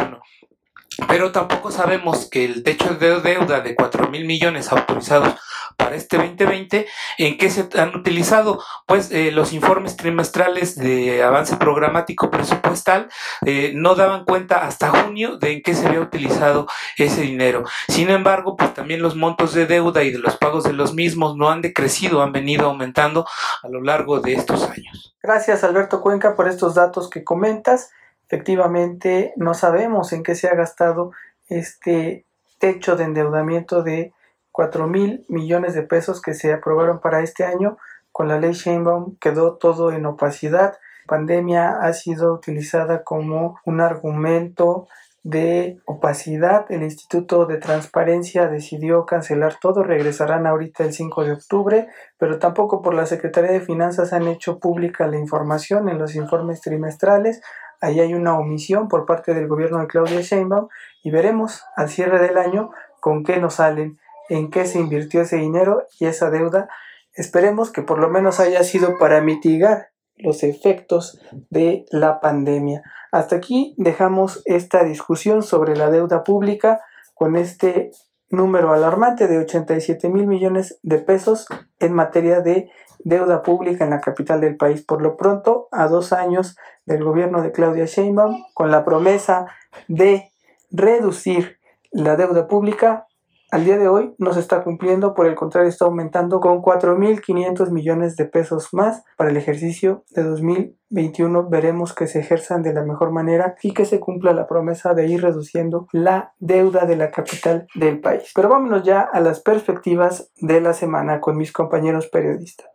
pero 1.07 1.31
tampoco 1.31 1.71
sabemos 1.71 2.29
que 2.29 2.45
el 2.45 2.63
techo 2.63 2.95
de 2.95 3.19
deuda 3.19 3.59
de 3.59 3.75
4 3.75 4.07
mil 4.09 4.25
millones 4.25 4.71
autorizados 4.71 5.35
para 5.77 5.95
este 5.95 6.17
2020, 6.17 6.87
¿en 7.17 7.37
qué 7.37 7.49
se 7.49 7.67
han 7.77 7.95
utilizado? 7.95 8.61
Pues 8.85 9.11
eh, 9.11 9.31
los 9.31 9.51
informes 9.51 9.97
trimestrales 9.97 10.75
de 10.75 11.21
avance 11.21 11.57
programático 11.57 12.31
presupuestal 12.31 13.09
eh, 13.45 13.73
no 13.75 13.95
daban 13.95 14.23
cuenta 14.23 14.65
hasta 14.65 14.89
junio 14.89 15.37
de 15.37 15.51
en 15.51 15.61
qué 15.61 15.73
se 15.73 15.87
había 15.87 15.99
utilizado 15.99 16.67
ese 16.97 17.21
dinero. 17.21 17.65
Sin 17.89 18.09
embargo, 18.09 18.55
pues 18.55 18.73
también 18.73 19.01
los 19.01 19.15
montos 19.15 19.53
de 19.53 19.65
deuda 19.65 20.03
y 20.03 20.11
de 20.11 20.19
los 20.19 20.37
pagos 20.37 20.63
de 20.63 20.73
los 20.73 20.93
mismos 20.93 21.35
no 21.35 21.49
han 21.49 21.61
decrecido, 21.61 22.21
han 22.21 22.31
venido 22.31 22.67
aumentando 22.67 23.25
a 23.61 23.67
lo 23.67 23.81
largo 23.81 24.21
de 24.21 24.33
estos 24.33 24.63
años. 24.69 25.15
Gracias 25.21 25.63
Alberto 25.63 26.01
Cuenca 26.01 26.35
por 26.35 26.47
estos 26.47 26.75
datos 26.75 27.09
que 27.09 27.23
comentas. 27.23 27.89
Efectivamente, 28.27 29.33
no 29.35 29.53
sabemos 29.53 30.13
en 30.13 30.23
qué 30.23 30.35
se 30.35 30.47
ha 30.47 30.55
gastado 30.55 31.11
este 31.47 32.25
techo 32.59 32.95
de 32.95 33.03
endeudamiento 33.03 33.83
de 33.83 34.13
4 34.51 34.87
mil 34.87 35.25
millones 35.27 35.73
de 35.73 35.83
pesos 35.83 36.21
que 36.21 36.33
se 36.33 36.53
aprobaron 36.53 36.99
para 37.01 37.21
este 37.21 37.43
año. 37.43 37.77
Con 38.11 38.29
la 38.29 38.39
ley 38.39 38.53
Sheinbaum 38.53 39.17
quedó 39.19 39.57
todo 39.57 39.91
en 39.91 40.05
opacidad. 40.05 40.77
La 41.05 41.17
pandemia 41.17 41.79
ha 41.81 41.93
sido 41.93 42.33
utilizada 42.33 43.03
como 43.03 43.59
un 43.65 43.81
argumento 43.81 44.87
de 45.25 45.79
opacidad. 45.85 46.67
El 46.69 46.83
Instituto 46.83 47.47
de 47.47 47.57
Transparencia 47.57 48.47
decidió 48.47 49.05
cancelar 49.05 49.57
todo. 49.59 49.83
Regresarán 49.83 50.47
ahorita 50.47 50.83
el 50.83 50.93
5 50.93 51.25
de 51.25 51.31
octubre, 51.33 51.87
pero 52.17 52.39
tampoco 52.39 52.81
por 52.81 52.93
la 52.93 53.07
Secretaría 53.07 53.51
de 53.51 53.59
Finanzas 53.59 54.13
han 54.13 54.27
hecho 54.27 54.59
pública 54.59 55.07
la 55.07 55.17
información 55.17 55.89
en 55.89 55.97
los 55.97 56.15
informes 56.15 56.61
trimestrales. 56.61 57.41
Ahí 57.85 57.99
hay 57.99 58.15
una 58.15 58.35
omisión 58.35 58.87
por 58.87 59.05
parte 59.05 59.35
del 59.35 59.47
gobierno 59.47 59.77
de 59.77 59.85
Claudia 59.85 60.19
Sheinbaum 60.19 60.69
y 61.03 61.11
veremos 61.11 61.61
al 61.75 61.87
cierre 61.87 62.19
del 62.19 62.39
año 62.39 62.71
con 62.99 63.23
qué 63.23 63.37
nos 63.37 63.55
salen 63.55 63.99
en 64.27 64.49
qué 64.49 64.65
se 64.65 64.79
invirtió 64.79 65.21
ese 65.21 65.35
dinero 65.35 65.85
y 65.99 66.07
esa 66.07 66.31
deuda. 66.31 66.67
Esperemos 67.13 67.71
que 67.71 67.83
por 67.83 67.99
lo 67.99 68.09
menos 68.09 68.39
haya 68.39 68.63
sido 68.63 68.97
para 68.97 69.21
mitigar 69.21 69.89
los 70.17 70.41
efectos 70.41 71.21
de 71.51 71.85
la 71.91 72.19
pandemia. 72.21 72.81
Hasta 73.11 73.35
aquí 73.35 73.75
dejamos 73.77 74.41
esta 74.45 74.83
discusión 74.83 75.43
sobre 75.43 75.75
la 75.75 75.91
deuda 75.91 76.23
pública 76.23 76.81
con 77.13 77.35
este 77.35 77.91
número 78.31 78.73
alarmante 78.73 79.27
de 79.27 79.37
87 79.37 80.09
mil 80.09 80.25
millones 80.25 80.79
de 80.81 80.97
pesos 80.97 81.45
en 81.79 81.93
materia 81.93 82.41
de 82.41 82.67
deuda 83.05 83.43
pública 83.43 83.85
en 83.85 83.91
la 83.91 84.01
capital 84.01 84.41
del 84.41 84.57
país. 84.57 84.81
Por 84.81 85.01
lo 85.01 85.15
pronto, 85.15 85.69
a 85.71 85.87
dos 85.87 86.11
años 86.11 86.57
del 86.85 87.03
gobierno 87.03 87.41
de 87.41 87.51
Claudia 87.51 87.85
Sheinbaum, 87.85 88.43
con 88.53 88.71
la 88.71 88.83
promesa 88.83 89.45
de 89.87 90.31
reducir 90.71 91.59
la 91.91 92.17
deuda 92.17 92.47
pública, 92.47 93.07
al 93.51 93.63
día 93.63 93.77
de 93.77 93.87
hoy 93.87 94.15
no 94.17 94.33
se 94.33 94.39
está 94.39 94.63
cumpliendo, 94.63 95.13
por 95.13 95.27
el 95.27 95.35
contrario 95.35 95.69
está 95.69 95.85
aumentando 95.85 96.39
con 96.39 96.61
4.500 96.61 97.71
millones 97.71 98.15
de 98.15 98.25
pesos 98.25 98.69
más 98.73 99.03
para 99.17 99.29
el 99.29 99.37
ejercicio 99.37 100.03
de 100.09 100.23
2021. 100.23 101.47
Veremos 101.47 101.93
que 101.93 102.07
se 102.07 102.19
ejerzan 102.19 102.63
de 102.63 102.73
la 102.73 102.83
mejor 102.83 103.11
manera 103.11 103.55
y 103.61 103.73
que 103.73 103.85
se 103.85 103.99
cumpla 103.99 104.33
la 104.33 104.47
promesa 104.47 104.93
de 104.93 105.07
ir 105.07 105.21
reduciendo 105.21 105.87
la 105.91 106.33
deuda 106.39 106.85
de 106.85 106.97
la 106.97 107.11
capital 107.11 107.67
del 107.75 108.01
país. 108.01 108.31
Pero 108.33 108.49
vámonos 108.49 108.83
ya 108.83 109.01
a 109.01 109.19
las 109.21 109.41
perspectivas 109.41 110.31
de 110.37 110.59
la 110.59 110.73
semana 110.73 111.21
con 111.21 111.37
mis 111.37 111.51
compañeros 111.51 112.07
periodistas. 112.07 112.67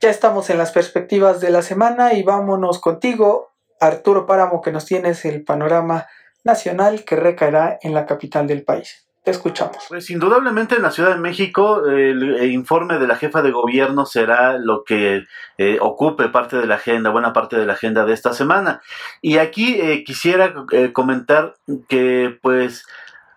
Ya 0.00 0.10
estamos 0.10 0.50
en 0.50 0.58
las 0.58 0.72
perspectivas 0.72 1.40
de 1.40 1.50
la 1.50 1.62
semana 1.62 2.14
y 2.14 2.22
vámonos 2.22 2.80
contigo, 2.80 3.52
Arturo 3.80 4.26
Páramo, 4.26 4.60
que 4.60 4.72
nos 4.72 4.84
tienes 4.84 5.24
el 5.24 5.44
panorama 5.44 6.06
nacional 6.44 7.04
que 7.04 7.16
recaerá 7.16 7.78
en 7.82 7.94
la 7.94 8.06
capital 8.06 8.46
del 8.46 8.62
país. 8.62 9.08
Te 9.24 9.32
escuchamos. 9.32 9.76
Pues 9.88 10.08
indudablemente 10.10 10.76
en 10.76 10.82
la 10.82 10.90
Ciudad 10.90 11.10
de 11.10 11.20
México 11.20 11.84
el, 11.86 12.50
informe 12.50 12.98
de 12.98 13.06
la 13.06 13.16
jefa 13.16 13.42
de 13.42 13.50
gobierno 13.50 14.06
será 14.06 14.56
lo 14.56 14.84
que 14.84 15.24
eh, 15.58 15.78
ocupe 15.80 16.28
parte 16.28 16.56
de 16.56 16.66
la 16.66 16.76
agenda, 16.76 17.10
buena 17.10 17.32
parte 17.32 17.58
de 17.58 17.66
la 17.66 17.74
agenda 17.74 18.06
de 18.06 18.14
esta 18.14 18.32
semana. 18.32 18.80
Y 19.20 19.36
aquí 19.38 19.78
eh, 19.80 20.04
quisiera 20.04 20.54
eh, 20.72 20.92
comentar 20.92 21.56
que 21.88 22.38
pues 22.40 22.86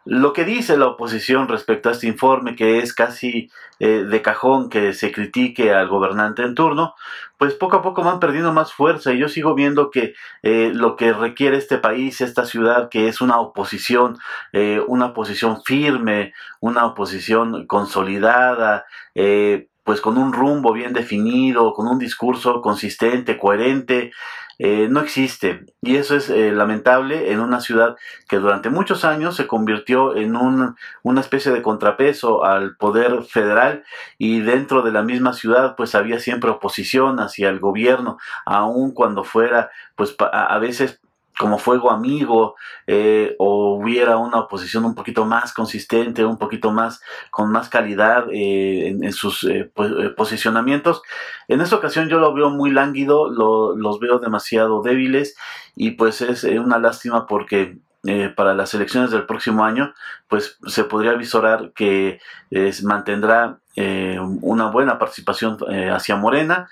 lo 0.05 0.33
que 0.33 0.45
dice 0.45 0.77
la 0.77 0.87
oposición 0.87 1.47
respecto 1.47 1.89
a 1.89 1.91
este 1.91 2.07
informe, 2.07 2.55
que 2.55 2.79
es 2.79 2.93
casi 2.93 3.51
eh, 3.79 4.03
de 4.03 4.21
cajón 4.21 4.69
que 4.69 4.93
se 4.93 5.11
critique 5.11 5.73
al 5.73 5.87
gobernante 5.87 6.41
en 6.41 6.55
turno, 6.55 6.95
pues 7.37 7.53
poco 7.53 7.77
a 7.77 7.81
poco 7.81 8.03
van 8.03 8.19
perdiendo 8.19 8.51
más 8.51 8.73
fuerza. 8.73 9.13
Y 9.13 9.19
yo 9.19 9.29
sigo 9.29 9.53
viendo 9.53 9.91
que 9.91 10.13
eh, 10.41 10.71
lo 10.73 10.95
que 10.95 11.13
requiere 11.13 11.57
este 11.57 11.77
país, 11.77 12.21
esta 12.21 12.45
ciudad, 12.45 12.89
que 12.89 13.07
es 13.07 13.21
una 13.21 13.39
oposición, 13.39 14.17
eh, 14.53 14.81
una 14.87 15.07
oposición 15.07 15.61
firme, 15.63 16.33
una 16.59 16.85
oposición 16.85 17.67
consolidada, 17.67 18.85
pues 19.83 19.99
con 19.99 20.17
un 20.17 20.31
rumbo 20.31 20.73
bien 20.73 20.93
definido, 20.93 21.73
con 21.73 21.87
un 21.87 21.99
discurso 21.99 22.61
consistente, 22.61 23.37
coherente, 23.37 24.11
eh, 24.63 24.87
no 24.91 24.99
existe. 24.99 25.65
Y 25.81 25.95
eso 25.95 26.15
es 26.15 26.29
eh, 26.29 26.51
lamentable 26.51 27.31
en 27.31 27.39
una 27.39 27.61
ciudad 27.61 27.95
que 28.29 28.37
durante 28.37 28.69
muchos 28.69 29.03
años 29.03 29.35
se 29.35 29.47
convirtió 29.47 30.15
en 30.15 30.35
un, 30.35 30.75
una 31.01 31.21
especie 31.21 31.51
de 31.51 31.63
contrapeso 31.63 32.45
al 32.45 32.75
poder 32.77 33.23
federal 33.23 33.83
y 34.19 34.41
dentro 34.41 34.83
de 34.83 34.91
la 34.91 35.01
misma 35.01 35.33
ciudad 35.33 35.75
pues 35.75 35.95
había 35.95 36.19
siempre 36.19 36.51
oposición 36.51 37.19
hacia 37.19 37.49
el 37.49 37.59
gobierno, 37.59 38.19
aun 38.45 38.91
cuando 38.91 39.23
fuera 39.23 39.71
pues 39.95 40.15
a 40.19 40.59
veces 40.59 41.00
como 41.41 41.57
fuego 41.57 41.89
amigo 41.89 42.53
eh, 42.85 43.35
o 43.39 43.73
hubiera 43.73 44.17
una 44.17 44.41
oposición 44.41 44.85
un 44.85 44.93
poquito 44.93 45.25
más 45.25 45.53
consistente, 45.53 46.23
un 46.23 46.37
poquito 46.37 46.71
más 46.71 47.01
con 47.31 47.51
más 47.51 47.67
calidad 47.67 48.27
eh, 48.31 48.89
en, 48.89 49.11
sus 49.11 49.43
eh, 49.45 49.71
posicionamientos. 50.15 51.01
En 51.47 51.59
esta 51.61 51.77
ocasión 51.77 52.09
yo 52.09 52.19
lo 52.19 52.31
veo 52.35 52.51
muy 52.51 52.69
lánguido, 52.69 53.31
los 53.31 53.99
veo 53.99 54.19
demasiado 54.19 54.83
débiles 54.83 55.35
y 55.75 55.91
pues 55.91 56.21
es 56.21 56.43
una 56.43 56.77
lástima 56.77 57.25
porque 57.25 57.79
para 58.35 58.53
las 58.53 58.73
elecciones 58.75 59.09
del 59.11 59.25
próximo 59.25 59.63
año, 59.63 59.93
pues 60.27 60.59
se 60.67 60.83
podría 60.83 61.13
visorar 61.13 61.71
que 61.73 62.19
mantendrá 62.83 63.59
una 64.41 64.69
buena 64.69 64.99
participación 64.99 65.57
hacia 65.91 66.15
Morena 66.15 66.67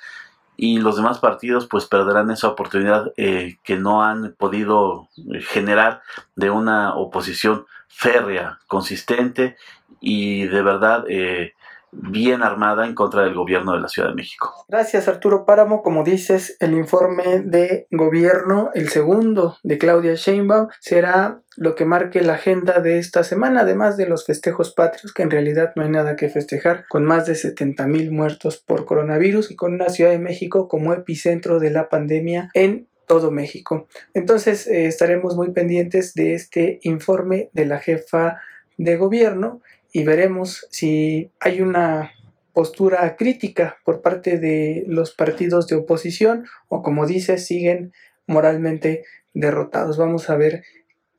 y 0.62 0.80
los 0.80 0.98
demás 0.98 1.20
partidos 1.20 1.68
pues 1.68 1.86
perderán 1.86 2.32
esa 2.32 2.50
oportunidad 2.50 3.14
eh, 3.16 3.60
que 3.64 3.78
no 3.78 4.04
han 4.04 4.36
podido 4.38 5.08
generar 5.48 6.02
de 6.36 6.50
una 6.50 6.96
oposición 6.96 7.66
férrea, 7.88 8.60
consistente 8.68 9.56
y 10.02 10.44
de 10.48 10.62
verdad 10.62 11.06
eh, 11.08 11.54
bien 11.92 12.44
armada 12.44 12.86
en 12.86 12.96
contra 12.96 13.24
del 13.24 13.34
gobierno 13.34 13.74
de 13.74 13.82
la 13.82 13.88
Ciudad 13.88 14.10
de 14.10 14.16
México. 14.16 14.66
Gracias 14.68 15.08
Arturo 15.08 15.46
Páramo. 15.46 15.82
Como 15.82 16.04
dices, 16.04 16.58
el 16.60 16.74
informe 16.74 17.42
de 17.44 17.88
gobierno, 17.92 18.72
el 18.74 18.90
segundo 18.90 19.58
de 19.64 19.78
Claudia 19.78 20.16
Sheinbaum, 20.16 20.68
será 20.80 21.42
lo 21.56 21.76
que 21.76 21.86
marque 21.86 22.22
la 22.22 22.36
agenda 22.36 22.80
de 22.80 23.00
esta 23.00 23.24
semana, 23.24 23.62
además 23.62 23.98
de 23.98 24.08
los 24.08 24.26
festejos 24.26 24.74
patrios, 24.74 25.14
que 25.14 25.24
en 25.24 25.32
realidad 25.32 25.74
no 25.76 25.84
hay 25.84 25.90
nada 25.90 26.16
que 26.16 26.30
festejar, 26.30 26.86
con 26.88 27.04
más 27.04 27.26
de 27.26 27.36
70 27.36 27.86
mil 27.88 28.12
muertos 28.12 28.58
por 28.58 28.86
coronavirus 28.86 29.52
y 29.52 29.56
con 29.56 29.74
una 29.74 29.90
Ciudad 29.90 30.12
de 30.12 30.20
México 30.20 30.68
como 30.68 30.94
epicentro 30.94 31.60
de 31.60 31.72
la 31.72 31.90
pandemia 31.90 32.50
en 32.54 32.88
todo 33.08 33.32
México. 33.32 33.88
Entonces 34.14 34.68
eh, 34.68 34.86
estaremos 34.86 35.36
muy 35.36 35.52
pendientes 35.52 36.14
de 36.14 36.36
este 36.36 36.80
informe 36.84 37.50
de 37.54 37.66
la 37.66 37.80
jefa 37.80 38.40
de 38.78 38.96
gobierno 38.96 39.62
y 39.92 40.04
veremos 40.04 40.68
si 40.70 41.32
hay 41.40 41.62
una 41.62 42.12
postura 42.54 43.16
crítica 43.16 43.78
por 43.86 44.02
parte 44.02 44.38
de 44.38 44.84
los 44.88 45.12
partidos 45.12 45.68
de 45.68 45.76
oposición 45.76 46.46
o 46.68 46.82
como 46.82 47.06
dice 47.06 47.38
siguen 47.38 47.94
moralmente 48.28 49.04
derrotados. 49.34 49.98
Vamos 49.98 50.30
a 50.30 50.36
ver 50.36 50.64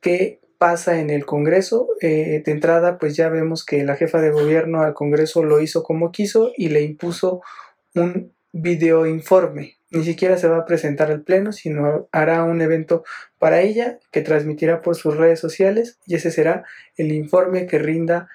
qué 0.01 0.39
pasa 0.57 0.99
en 0.99 1.09
el 1.09 1.25
Congreso. 1.25 1.87
Eh, 2.01 2.43
de 2.45 2.51
entrada 2.51 2.99
pues 2.99 3.15
ya 3.15 3.29
vemos 3.29 3.65
que 3.65 3.83
la 3.83 3.95
jefa 3.95 4.21
de 4.21 4.31
gobierno 4.31 4.81
al 4.81 4.93
Congreso 4.93 5.43
lo 5.43 5.61
hizo 5.61 5.83
como 5.83 6.11
quiso 6.11 6.51
y 6.55 6.69
le 6.69 6.83
impuso 6.83 7.41
un 7.95 8.31
video 8.53 9.05
informe. 9.07 9.77
Ni 9.89 10.03
siquiera 10.03 10.37
se 10.37 10.47
va 10.47 10.57
a 10.57 10.65
presentar 10.65 11.11
al 11.11 11.23
Pleno, 11.23 11.51
sino 11.51 12.07
hará 12.11 12.43
un 12.43 12.61
evento 12.61 13.03
para 13.39 13.61
ella 13.61 13.99
que 14.11 14.21
transmitirá 14.21 14.81
por 14.81 14.95
sus 14.95 15.17
redes 15.17 15.39
sociales 15.39 15.97
y 16.05 16.15
ese 16.15 16.31
será 16.31 16.63
el 16.95 17.11
informe 17.11 17.65
que 17.65 17.79
rinda 17.79 18.29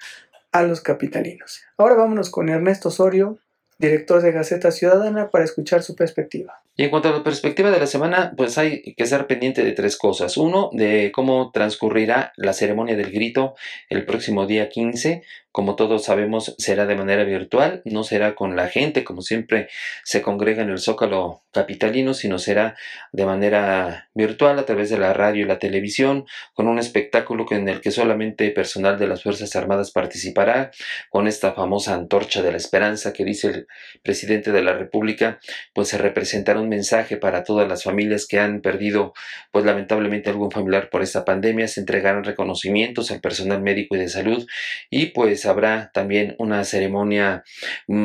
a 0.51 0.63
los 0.63 0.81
capitalinos. 0.81 1.61
Ahora 1.77 1.95
vámonos 1.95 2.29
con 2.29 2.49
Ernesto 2.49 2.89
Osorio, 2.89 3.39
director 3.79 4.21
de 4.21 4.31
Gaceta 4.31 4.71
Ciudadana, 4.71 5.29
para 5.29 5.43
escuchar 5.43 5.83
su 5.83 5.95
perspectiva. 5.95 6.61
Y 6.75 6.83
en 6.83 6.89
cuanto 6.89 7.09
a 7.09 7.11
la 7.11 7.23
perspectiva 7.23 7.71
de 7.71 7.79
la 7.79 7.87
semana, 7.87 8.33
pues 8.37 8.57
hay 8.57 8.81
que 8.95 9.03
estar 9.03 9.25
pendiente 9.27 9.63
de 9.63 9.71
tres 9.71 9.97
cosas. 9.97 10.37
Uno, 10.37 10.69
de 10.73 11.11
cómo 11.13 11.51
transcurrirá 11.51 12.33
la 12.37 12.53
ceremonia 12.53 12.95
del 12.95 13.11
grito 13.11 13.55
el 13.89 14.05
próximo 14.05 14.45
día 14.45 14.69
15. 14.69 15.23
Como 15.57 15.75
todos 15.75 16.03
sabemos, 16.03 16.53
será 16.59 16.85
de 16.85 16.93
manera 16.93 17.23
virtual, 17.23 17.81
no 17.83 18.03
será 18.03 18.35
con 18.35 18.55
la 18.55 18.67
gente, 18.67 19.03
como 19.03 19.23
siempre 19.23 19.69
se 20.03 20.21
congrega 20.21 20.61
en 20.61 20.69
el 20.69 20.77
Zócalo 20.77 21.41
capitalino, 21.51 22.13
sino 22.13 22.37
será 22.37 22.75
de 23.11 23.25
manera 23.25 24.07
virtual 24.13 24.59
a 24.59 24.65
través 24.67 24.91
de 24.91 24.99
la 24.99 25.13
radio 25.13 25.43
y 25.43 25.47
la 25.47 25.57
televisión, 25.57 26.27
con 26.53 26.67
un 26.67 26.77
espectáculo 26.77 27.47
en 27.49 27.67
el 27.69 27.81
que 27.81 27.89
solamente 27.89 28.51
personal 28.51 28.99
de 28.99 29.07
las 29.07 29.23
Fuerzas 29.23 29.55
Armadas 29.55 29.89
participará, 29.89 30.69
con 31.09 31.27
esta 31.27 31.53
famosa 31.53 31.95
antorcha 31.95 32.43
de 32.43 32.51
la 32.51 32.57
esperanza 32.57 33.11
que 33.11 33.25
dice 33.25 33.47
el 33.47 33.67
presidente 34.03 34.51
de 34.51 34.61
la 34.61 34.73
República, 34.73 35.39
pues 35.73 35.87
se 35.87 35.97
representará 35.97 36.59
un 36.59 36.69
mensaje 36.69 37.17
para 37.17 37.43
todas 37.43 37.67
las 37.67 37.83
familias 37.83 38.27
que 38.27 38.37
han 38.37 38.61
perdido, 38.61 39.13
pues 39.51 39.65
lamentablemente 39.65 40.29
algún 40.29 40.51
familiar 40.51 40.91
por 40.91 41.01
esta 41.01 41.25
pandemia, 41.25 41.67
se 41.67 41.79
entregarán 41.79 42.23
reconocimientos 42.23 43.09
al 43.09 43.21
personal 43.21 43.63
médico 43.63 43.95
y 43.95 43.99
de 43.99 44.09
salud 44.09 44.45
y 44.91 45.07
pues 45.07 45.46
habrá 45.47 45.91
también 45.93 46.35
una 46.37 46.63
ceremonia 46.63 47.43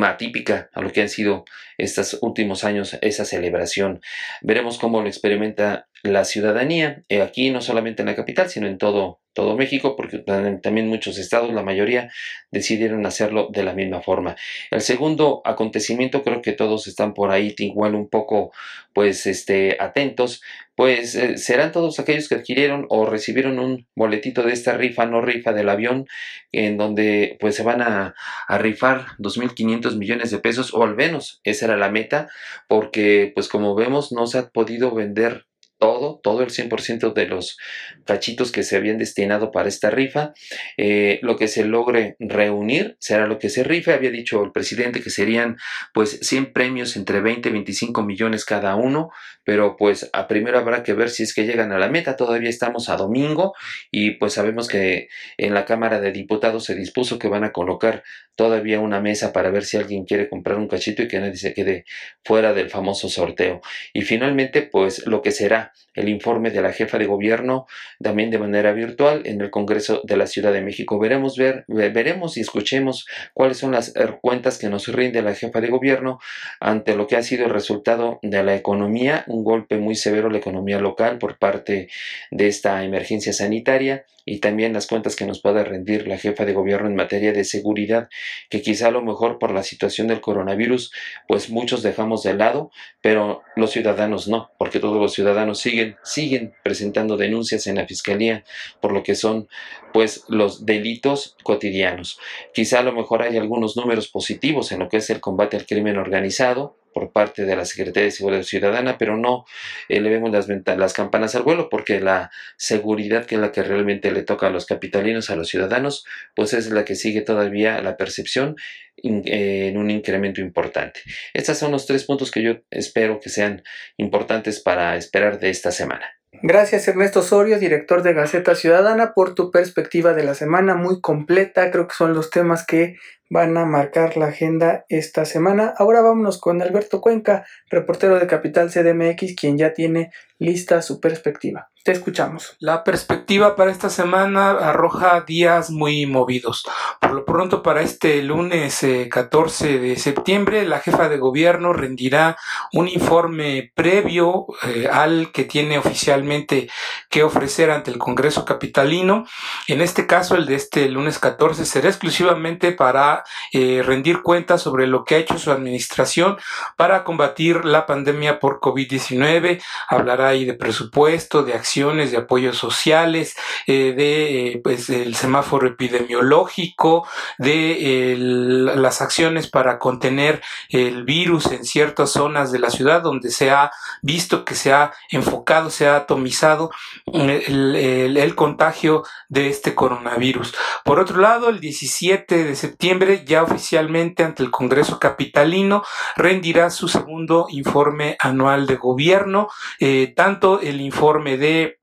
atípica 0.03 0.69
a 0.73 0.81
lo 0.81 0.91
que 0.91 1.01
han 1.01 1.09
sido 1.09 1.45
estos 1.77 2.17
últimos 2.21 2.63
años 2.63 2.97
esa 3.01 3.25
celebración. 3.25 4.01
Veremos 4.41 4.77
cómo 4.77 5.01
lo 5.01 5.07
experimenta 5.07 5.87
la 6.03 6.25
ciudadanía, 6.25 7.03
eh, 7.09 7.21
aquí 7.21 7.49
no 7.49 7.61
solamente 7.61 8.01
en 8.01 8.07
la 8.07 8.15
capital, 8.15 8.49
sino 8.49 8.67
en 8.67 8.77
todo, 8.77 9.21
todo 9.33 9.57
México, 9.57 9.95
porque 9.95 10.19
también 10.19 10.87
muchos 10.87 11.17
estados, 11.17 11.53
la 11.53 11.63
mayoría, 11.63 12.11
decidieron 12.51 13.05
hacerlo 13.05 13.49
de 13.51 13.63
la 13.63 13.73
misma 13.73 14.01
forma. 14.01 14.35
El 14.71 14.81
segundo 14.81 15.41
acontecimiento, 15.45 16.23
creo 16.23 16.41
que 16.41 16.53
todos 16.53 16.87
están 16.87 17.13
por 17.13 17.31
ahí 17.31 17.53
igual 17.57 17.95
un 17.95 18.07
poco, 18.09 18.51
pues, 18.93 19.25
este, 19.25 19.77
atentos, 19.79 20.41
pues 20.75 21.15
eh, 21.15 21.37
serán 21.37 21.71
todos 21.71 21.99
aquellos 21.99 22.27
que 22.27 22.35
adquirieron 22.35 22.87
o 22.89 23.05
recibieron 23.05 23.59
un 23.59 23.87
boletito 23.95 24.43
de 24.43 24.53
esta 24.53 24.75
rifa, 24.75 25.05
no 25.05 25.21
rifa 25.21 25.53
del 25.53 25.69
avión, 25.69 26.07
en 26.51 26.77
donde 26.77 27.37
pues 27.39 27.55
se 27.55 27.63
van 27.63 27.81
a, 27.81 28.15
a 28.47 28.57
rifar 28.57 29.05
2.500 29.19 29.97
millones 29.97 30.31
de 30.31 30.39
pesos, 30.39 30.73
o 30.73 30.83
al 30.83 30.95
menos 30.95 31.41
esa 31.43 31.65
era 31.65 31.77
la 31.77 31.91
meta, 31.91 32.29
porque 32.67 33.31
pues 33.35 33.47
como 33.47 33.75
vemos 33.75 34.11
no 34.11 34.25
se 34.27 34.39
ha 34.39 34.49
podido 34.49 34.93
vender 34.93 35.45
todo, 35.83 36.21
todo 36.23 36.43
el 36.43 36.49
100% 36.49 37.11
de 37.11 37.25
los 37.25 37.57
cachitos 38.05 38.53
que 38.53 38.63
se 38.63 38.77
habían 38.77 38.97
destinado 38.97 39.51
para 39.51 39.67
esta 39.67 39.89
rifa. 39.89 40.33
Eh, 40.77 41.19
lo 41.23 41.35
que 41.35 41.49
se 41.49 41.65
logre 41.65 42.15
reunir 42.19 42.95
será 42.99 43.27
lo 43.27 43.37
que 43.37 43.49
se 43.49 43.65
rife. 43.65 43.91
Había 43.91 44.09
dicho 44.09 44.41
el 44.45 44.53
presidente 44.53 45.01
que 45.01 45.09
serían 45.09 45.57
pues 45.93 46.19
100 46.21 46.53
premios 46.53 46.95
entre 46.95 47.19
20 47.19 47.49
y 47.49 47.51
25 47.51 48.01
millones 48.03 48.45
cada 48.45 48.77
uno, 48.77 49.09
pero 49.43 49.75
pues 49.75 50.09
a 50.13 50.29
primero 50.29 50.57
habrá 50.57 50.83
que 50.83 50.93
ver 50.93 51.09
si 51.09 51.23
es 51.23 51.33
que 51.33 51.45
llegan 51.45 51.73
a 51.73 51.79
la 51.79 51.89
meta. 51.89 52.15
Todavía 52.15 52.49
estamos 52.49 52.87
a 52.87 52.95
domingo 52.95 53.53
y 53.91 54.11
pues 54.11 54.31
sabemos 54.31 54.69
que 54.69 55.09
en 55.35 55.53
la 55.53 55.65
Cámara 55.65 55.99
de 55.99 56.13
Diputados 56.13 56.63
se 56.63 56.75
dispuso 56.75 57.19
que 57.19 57.27
van 57.27 57.43
a 57.43 57.51
colocar 57.51 58.03
todavía 58.35 58.79
una 58.79 59.01
mesa 59.01 59.33
para 59.33 59.51
ver 59.51 59.65
si 59.65 59.75
alguien 59.75 60.05
quiere 60.05 60.29
comprar 60.29 60.57
un 60.57 60.69
cachito 60.69 61.03
y 61.03 61.09
que 61.09 61.19
nadie 61.19 61.35
se 61.35 61.53
quede 61.53 61.83
fuera 62.23 62.53
del 62.53 62.69
famoso 62.69 63.09
sorteo. 63.09 63.59
Y 63.93 64.03
finalmente 64.03 64.61
pues 64.61 65.05
lo 65.05 65.21
que 65.21 65.31
será 65.31 65.72
el 65.95 66.09
informe 66.09 66.49
de 66.49 66.61
la 66.61 66.71
jefa 66.71 66.97
de 66.97 67.05
gobierno 67.05 67.67
también 68.01 68.31
de 68.31 68.39
manera 68.39 68.73
virtual 68.73 69.21
en 69.25 69.41
el 69.41 69.49
Congreso 69.49 70.01
de 70.03 70.17
la 70.17 70.27
Ciudad 70.27 70.51
de 70.51 70.61
México. 70.61 70.99
Veremos, 70.99 71.37
ver, 71.37 71.65
veremos 71.67 72.37
y 72.37 72.41
escuchemos 72.41 73.05
cuáles 73.33 73.57
son 73.57 73.71
las 73.71 73.95
er, 73.95 74.19
cuentas 74.21 74.57
que 74.57 74.69
nos 74.69 74.87
rinde 74.87 75.21
la 75.21 75.35
jefa 75.35 75.61
de 75.61 75.69
gobierno 75.69 76.19
ante 76.59 76.95
lo 76.95 77.07
que 77.07 77.15
ha 77.15 77.23
sido 77.23 77.45
el 77.45 77.51
resultado 77.51 78.19
de 78.21 78.43
la 78.43 78.55
economía, 78.55 79.23
un 79.27 79.43
golpe 79.43 79.77
muy 79.77 79.95
severo 79.95 80.27
a 80.27 80.31
la 80.31 80.37
economía 80.37 80.79
local 80.79 81.17
por 81.17 81.37
parte 81.37 81.89
de 82.31 82.47
esta 82.47 82.83
emergencia 82.83 83.33
sanitaria 83.33 84.05
y 84.25 84.39
también 84.39 84.73
las 84.73 84.87
cuentas 84.87 85.15
que 85.15 85.25
nos 85.25 85.41
pueda 85.41 85.63
rendir 85.63 86.07
la 86.07 86.17
jefa 86.17 86.45
de 86.45 86.53
gobierno 86.53 86.87
en 86.87 86.95
materia 86.95 87.33
de 87.33 87.43
seguridad, 87.43 88.09
que 88.49 88.61
quizá 88.61 88.87
a 88.87 88.91
lo 88.91 89.01
mejor 89.01 89.39
por 89.39 89.51
la 89.51 89.63
situación 89.63 90.07
del 90.07 90.21
coronavirus, 90.21 90.91
pues 91.27 91.49
muchos 91.49 91.83
dejamos 91.83 92.23
de 92.23 92.33
lado, 92.33 92.71
pero 93.01 93.41
los 93.55 93.71
ciudadanos 93.71 94.27
no, 94.27 94.51
porque 94.57 94.79
todos 94.79 94.99
los 94.99 95.13
ciudadanos 95.13 95.59
siguen, 95.59 95.97
siguen 96.03 96.53
presentando 96.63 97.17
denuncias 97.17 97.67
en 97.67 97.75
la 97.75 97.85
fiscalía 97.85 98.43
por 98.81 98.93
lo 98.93 99.03
que 99.03 99.15
son 99.15 99.47
pues 99.91 100.23
los 100.27 100.65
delitos 100.65 101.35
cotidianos. 101.43 102.19
Quizá 102.53 102.79
a 102.79 102.83
lo 102.83 102.93
mejor 102.93 103.21
hay 103.21 103.37
algunos 103.37 103.77
números 103.77 104.07
positivos 104.07 104.71
en 104.71 104.79
lo 104.79 104.89
que 104.89 104.97
es 104.97 105.09
el 105.09 105.19
combate 105.19 105.57
al 105.57 105.65
crimen 105.65 105.97
organizado, 105.97 106.77
por 106.93 107.11
parte 107.11 107.45
de 107.45 107.55
la 107.55 107.65
Secretaría 107.65 108.05
de 108.05 108.11
Seguridad 108.11 108.43
Ciudadana, 108.43 108.97
pero 108.97 109.17
no 109.17 109.45
eh, 109.89 109.99
le 109.99 110.09
vemos 110.09 110.31
las, 110.31 110.47
las 110.77 110.93
campanas 110.93 111.35
al 111.35 111.43
vuelo 111.43 111.69
porque 111.69 111.99
la 111.99 112.31
seguridad 112.57 113.25
que 113.25 113.35
es 113.35 113.41
la 113.41 113.51
que 113.51 113.63
realmente 113.63 114.11
le 114.11 114.23
toca 114.23 114.47
a 114.47 114.49
los 114.51 114.65
capitalinos, 114.65 115.29
a 115.29 115.35
los 115.35 115.49
ciudadanos, 115.49 116.05
pues 116.35 116.53
es 116.53 116.69
la 116.69 116.85
que 116.85 116.95
sigue 116.95 117.21
todavía 117.21 117.81
la 117.81 117.97
percepción 117.97 118.55
eh, 119.03 119.67
en 119.69 119.77
un 119.77 119.89
incremento 119.89 120.39
importante. 120.39 121.01
Estos 121.33 121.57
son 121.57 121.71
los 121.71 121.85
tres 121.85 122.05
puntos 122.05 122.31
que 122.31 122.43
yo 122.43 122.57
espero 122.69 123.19
que 123.19 123.29
sean 123.29 123.63
importantes 123.97 124.59
para 124.61 124.95
esperar 124.95 125.39
de 125.39 125.49
esta 125.49 125.71
semana. 125.71 126.05
Gracias 126.41 126.87
Ernesto 126.87 127.19
Osorio, 127.19 127.59
director 127.59 128.03
de 128.03 128.13
Gaceta 128.13 128.55
Ciudadana, 128.55 129.13
por 129.13 129.35
tu 129.35 129.51
perspectiva 129.51 130.13
de 130.13 130.23
la 130.23 130.33
semana 130.35 130.75
muy 130.75 130.99
completa. 130.99 131.71
Creo 131.71 131.87
que 131.87 131.95
son 131.95 132.13
los 132.13 132.29
temas 132.29 132.65
que 132.65 132.97
van 133.29 133.57
a 133.57 133.65
marcar 133.65 134.17
la 134.17 134.27
agenda 134.27 134.85
esta 134.89 135.25
semana. 135.25 135.73
Ahora 135.77 136.01
vámonos 136.01 136.39
con 136.39 136.61
Alberto 136.61 137.01
Cuenca, 137.01 137.45
reportero 137.69 138.19
de 138.19 138.27
Capital 138.27 138.69
CDMX, 138.69 139.35
quien 139.35 139.57
ya 139.57 139.73
tiene 139.73 140.11
lista 140.39 140.81
su 140.81 140.99
perspectiva. 140.99 141.69
Te 141.83 141.91
escuchamos. 141.91 142.55
La 142.59 142.85
perspectiva 142.85 143.57
para 143.57 143.69
esta 143.69 143.89
semana 143.89 144.51
arroja 144.51 145.19
días 145.27 145.69
muy 145.69 146.05
movidos. 146.05 146.63
Por 147.01 147.11
lo 147.11 147.25
pronto, 147.25 147.61
para 147.61 147.81
este 147.81 148.23
lunes 148.23 148.85
14 149.09 149.69
eh, 149.75 149.79
de 149.79 149.95
septiembre, 149.97 150.65
la 150.65 150.79
jefa 150.79 151.09
de 151.09 151.17
gobierno 151.17 151.73
rendirá 151.73 152.37
un 152.71 152.87
informe 152.87 153.73
previo 153.75 154.45
eh, 154.65 154.87
al 154.89 155.33
que 155.33 155.43
tiene 155.43 155.77
oficialmente 155.77 156.69
que 157.09 157.23
ofrecer 157.23 157.69
ante 157.69 157.91
el 157.91 157.97
Congreso 157.97 158.45
Capitalino. 158.45 159.25
En 159.67 159.81
este 159.81 160.07
caso, 160.07 160.35
el 160.35 160.45
de 160.45 160.55
este 160.55 160.87
lunes 160.87 161.19
14 161.19 161.65
será 161.65 161.89
exclusivamente 161.89 162.71
para 162.71 163.12
eh, 163.51 163.81
rendir 163.85 164.21
cuentas 164.21 164.61
sobre 164.61 164.87
lo 164.87 165.03
que 165.03 165.15
ha 165.15 165.17
hecho 165.19 165.37
su 165.37 165.51
administración 165.51 166.37
para 166.77 167.03
combatir 167.03 167.65
la 167.65 167.85
pandemia 167.85 168.39
por 168.39 168.59
COVID-19. 168.59 169.61
Hablará 169.89 170.29
ahí 170.29 170.45
de 170.45 170.53
presupuesto, 170.53 171.43
de 171.43 171.53
acciones, 171.53 172.11
de 172.11 172.17
apoyos 172.17 172.57
sociales, 172.57 173.35
eh, 173.67 173.93
de 173.95 174.47
eh, 174.47 174.61
pues 174.63 174.89
el 174.89 175.15
semáforo 175.15 175.67
epidemiológico, 175.67 177.07
de 177.37 178.15
las 178.17 179.01
acciones 179.01 179.47
para 179.47 179.79
contener 179.79 180.41
el 180.69 181.03
virus 181.03 181.47
en 181.47 181.65
ciertas 181.65 182.11
zonas 182.11 182.51
de 182.51 182.59
la 182.59 182.69
ciudad 182.69 183.01
donde 183.01 183.29
se 183.29 183.51
ha 183.51 183.71
visto 184.01 184.45
que 184.45 184.55
se 184.55 184.73
ha 184.73 184.93
enfocado, 185.09 185.69
se 185.69 185.87
ha 185.87 185.95
atomizado 185.95 186.71
el, 187.11 187.75
el 187.75 188.35
contagio 188.35 189.03
de 189.29 189.49
este 189.49 189.75
coronavirus. 189.75 190.53
Por 190.83 190.99
otro 190.99 191.19
lado, 191.19 191.49
el 191.49 191.59
17 191.59 192.43
de 192.43 192.55
septiembre 192.55 193.02
ya 193.25 193.43
oficialmente 193.43 194.23
ante 194.23 194.43
el 194.43 194.51
Congreso 194.51 194.99
Capitalino, 194.99 195.83
rendirá 196.15 196.69
su 196.69 196.87
segundo 196.87 197.47
informe 197.49 198.15
anual 198.19 198.65
de 198.67 198.75
gobierno, 198.75 199.49
eh, 199.79 200.13
tanto 200.15 200.59
el 200.59 200.81
informe 200.81 201.37
de 201.37 201.79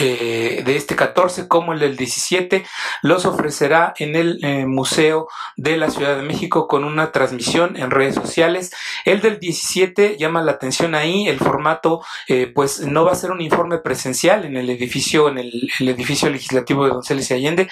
eh, 0.00 0.62
de 0.64 0.76
este 0.76 0.94
14 0.94 1.48
como 1.48 1.72
el 1.72 1.80
del 1.80 1.96
17 1.96 2.64
los 3.02 3.24
ofrecerá 3.24 3.94
en 3.98 4.14
el 4.14 4.38
eh, 4.44 4.64
Museo 4.64 5.26
de 5.56 5.76
la 5.76 5.90
Ciudad 5.90 6.16
de 6.16 6.22
México 6.22 6.68
con 6.68 6.84
una 6.84 7.10
transmisión 7.10 7.76
en 7.76 7.90
redes 7.90 8.14
sociales. 8.14 8.72
El 9.04 9.20
del 9.20 9.40
17 9.40 10.16
llama 10.16 10.40
la 10.42 10.52
atención 10.52 10.94
ahí, 10.94 11.26
el 11.26 11.38
formato 11.38 12.00
eh, 12.28 12.46
pues 12.46 12.80
no 12.80 13.04
va 13.04 13.12
a 13.12 13.16
ser 13.16 13.32
un 13.32 13.40
informe 13.40 13.78
presencial 13.78 14.44
en 14.44 14.56
el 14.56 14.70
edificio, 14.70 15.28
en 15.28 15.38
el, 15.38 15.68
edificio 15.80 16.30
legislativo 16.30 16.84
de 16.84 16.90
Donceles 16.90 17.30
y 17.30 17.34
Allende, 17.34 17.68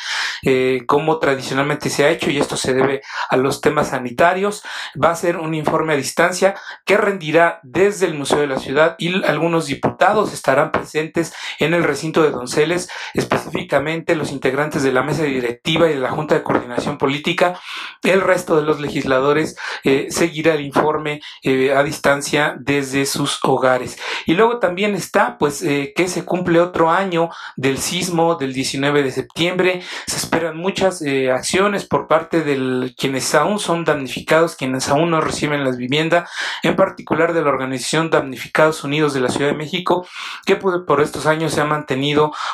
como 0.86 1.18
tradicionalmente 1.18 1.90
se 1.90 2.04
ha 2.04 2.10
hecho 2.10 2.30
y 2.30 2.38
esto 2.38 2.56
se 2.56 2.74
debe 2.74 3.02
a 3.28 3.36
los 3.36 3.60
temas 3.60 3.90
sanitarios. 3.90 4.62
Va 5.02 5.10
a 5.10 5.16
ser 5.16 5.36
un 5.36 5.54
informe 5.54 5.92
a 5.92 5.96
distancia 5.96 6.56
que 6.84 6.96
rendirá 6.96 7.60
desde 7.62 8.06
el 8.06 8.14
Museo 8.14 8.38
de 8.38 8.46
la 8.46 8.58
Ciudad 8.58 8.96
y 8.98 9.24
algunos 9.24 9.66
diputados 9.66 10.32
estarán 10.32 10.72
presentes 10.72 11.32
en 11.58 11.74
el 11.74 11.84
recinto 11.84 12.15
de 12.22 12.30
Donceles, 12.30 12.88
específicamente 13.14 14.16
los 14.16 14.32
integrantes 14.32 14.82
de 14.82 14.92
la 14.92 15.02
mesa 15.02 15.24
directiva 15.24 15.88
y 15.88 15.94
de 15.94 16.00
la 16.00 16.10
Junta 16.10 16.34
de 16.34 16.42
Coordinación 16.42 16.98
Política. 16.98 17.58
El 18.02 18.20
resto 18.20 18.56
de 18.56 18.62
los 18.62 18.80
legisladores 18.80 19.56
eh, 19.84 20.06
seguirá 20.10 20.54
el 20.54 20.62
informe 20.62 21.20
eh, 21.42 21.72
a 21.72 21.82
distancia 21.82 22.56
desde 22.58 23.06
sus 23.06 23.38
hogares. 23.42 23.98
Y 24.26 24.34
luego 24.34 24.58
también 24.58 24.94
está, 24.94 25.38
pues, 25.38 25.62
eh, 25.62 25.92
que 25.94 26.08
se 26.08 26.24
cumple 26.24 26.60
otro 26.60 26.90
año 26.90 27.30
del 27.56 27.78
sismo 27.78 28.36
del 28.36 28.52
19 28.52 29.02
de 29.02 29.10
septiembre. 29.10 29.82
Se 30.06 30.16
esperan 30.16 30.56
muchas 30.56 31.02
acciones 31.32 31.84
por 31.84 32.08
parte 32.08 32.42
de 32.42 32.94
quienes 32.96 33.34
aún 33.34 33.58
son 33.58 33.84
damnificados, 33.84 34.56
quienes 34.56 34.88
aún 34.88 35.10
no 35.10 35.20
reciben 35.20 35.64
las 35.64 35.76
viviendas, 35.76 36.30
en 36.62 36.76
particular 36.76 37.32
de 37.32 37.42
la 37.42 37.50
organización 37.50 38.10
Damnificados 38.10 38.84
Unidos 38.84 39.14
de 39.14 39.20
la 39.20 39.28
Ciudad 39.28 39.50
de 39.50 39.56
México, 39.56 40.06
que 40.44 40.56
por 40.56 41.00
estos 41.00 41.26
años 41.26 41.52
se 41.52 41.60
ha 41.60 41.64
mantenido 41.64 42.05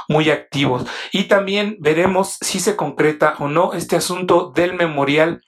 muy 0.09 0.31
activos. 0.31 0.87
Y 1.13 1.25
también 1.25 1.77
veremos 1.81 2.37
si 2.41 2.61
se 2.61 2.77
concreta 2.77 3.35
o 3.39 3.49
no 3.49 3.73
este 3.73 3.97
asunto 3.97 4.53
del 4.55 4.75
memorial 4.75 5.43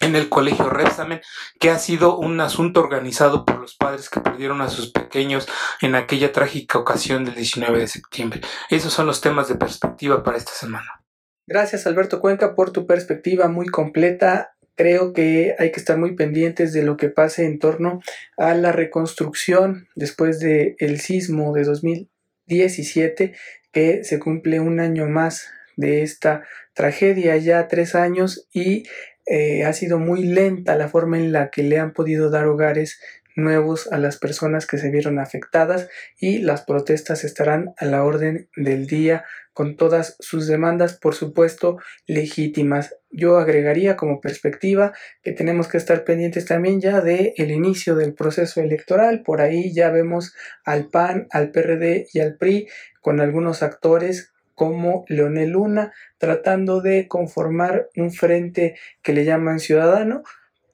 en 0.00 0.14
el 0.14 0.28
colegio 0.28 0.68
Repsamen, 0.68 1.20
que 1.58 1.70
ha 1.70 1.78
sido 1.78 2.18
un 2.18 2.40
asunto 2.40 2.80
organizado 2.80 3.44
por 3.44 3.58
los 3.60 3.74
padres 3.76 4.10
que 4.10 4.20
perdieron 4.20 4.60
a 4.60 4.68
sus 4.68 4.92
pequeños 4.92 5.48
en 5.80 5.94
aquella 5.94 6.32
trágica 6.32 6.78
ocasión 6.78 7.24
del 7.24 7.34
19 7.34 7.78
de 7.78 7.88
septiembre. 7.88 8.40
Esos 8.70 8.92
son 8.92 9.06
los 9.06 9.20
temas 9.20 9.48
de 9.48 9.54
perspectiva 9.54 10.22
para 10.22 10.36
esta 10.36 10.52
semana. 10.52 11.02
Gracias 11.46 11.86
Alberto 11.86 12.20
Cuenca 12.20 12.54
por 12.54 12.72
tu 12.72 12.86
perspectiva 12.86 13.48
muy 13.48 13.66
completa. 13.66 14.56
Creo 14.74 15.14
que 15.14 15.54
hay 15.58 15.72
que 15.72 15.80
estar 15.80 15.96
muy 15.96 16.14
pendientes 16.14 16.72
de 16.74 16.82
lo 16.82 16.98
que 16.98 17.08
pase 17.08 17.46
en 17.46 17.58
torno 17.58 18.00
a 18.36 18.52
la 18.54 18.72
reconstrucción 18.72 19.88
después 19.94 20.38
del 20.40 20.74
el 20.78 21.00
sismo 21.00 21.54
de 21.54 21.64
2000 21.64 22.10
17, 22.46 23.34
que 23.72 24.04
se 24.04 24.18
cumple 24.18 24.60
un 24.60 24.80
año 24.80 25.06
más 25.06 25.48
de 25.76 26.02
esta 26.02 26.44
tragedia, 26.74 27.36
ya 27.36 27.68
tres 27.68 27.94
años, 27.94 28.48
y 28.52 28.84
eh, 29.26 29.64
ha 29.64 29.72
sido 29.72 29.98
muy 29.98 30.22
lenta 30.22 30.76
la 30.76 30.88
forma 30.88 31.18
en 31.18 31.32
la 31.32 31.50
que 31.50 31.62
le 31.62 31.78
han 31.78 31.92
podido 31.92 32.30
dar 32.30 32.46
hogares 32.46 33.00
nuevos 33.34 33.92
a 33.92 33.98
las 33.98 34.16
personas 34.16 34.66
que 34.66 34.78
se 34.78 34.90
vieron 34.90 35.18
afectadas 35.18 35.88
y 36.18 36.38
las 36.38 36.62
protestas 36.62 37.22
estarán 37.22 37.74
a 37.76 37.84
la 37.84 38.02
orden 38.02 38.48
del 38.56 38.86
día 38.86 39.24
con 39.56 39.74
todas 39.74 40.18
sus 40.20 40.46
demandas, 40.46 40.98
por 40.98 41.14
supuesto, 41.14 41.78
legítimas. 42.06 42.94
Yo 43.10 43.38
agregaría 43.38 43.96
como 43.96 44.20
perspectiva 44.20 44.92
que 45.22 45.32
tenemos 45.32 45.66
que 45.66 45.78
estar 45.78 46.04
pendientes 46.04 46.44
también 46.44 46.78
ya 46.78 47.00
de 47.00 47.32
el 47.38 47.50
inicio 47.50 47.94
del 47.94 48.12
proceso 48.12 48.60
electoral. 48.60 49.22
Por 49.22 49.40
ahí 49.40 49.72
ya 49.72 49.88
vemos 49.88 50.34
al 50.66 50.90
PAN, 50.90 51.26
al 51.30 51.52
PRD 51.52 52.06
y 52.12 52.20
al 52.20 52.36
PRI 52.36 52.68
con 53.00 53.18
algunos 53.18 53.62
actores 53.62 54.34
como 54.54 55.06
Leonel 55.08 55.52
Luna 55.52 55.94
tratando 56.18 56.82
de 56.82 57.08
conformar 57.08 57.88
un 57.96 58.12
frente 58.12 58.76
que 59.00 59.14
le 59.14 59.24
llaman 59.24 59.58
ciudadano 59.58 60.22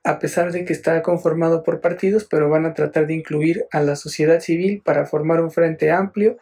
a 0.03 0.19
pesar 0.19 0.51
de 0.51 0.65
que 0.65 0.73
está 0.73 1.01
conformado 1.03 1.63
por 1.63 1.81
partidos, 1.81 2.25
pero 2.25 2.51
van 2.51 2.67
a 2.67 2.75
tratar 2.75 3.07
de 3.07 3.15
incluir 3.15 3.67
a 3.71 3.81
la 3.81 3.95
sociedad 3.95 4.41
civil 4.41 4.83
para 4.85 5.07
formar 5.07 5.41
un 5.41 5.53
frente 5.53 5.93
amplio 5.93 6.37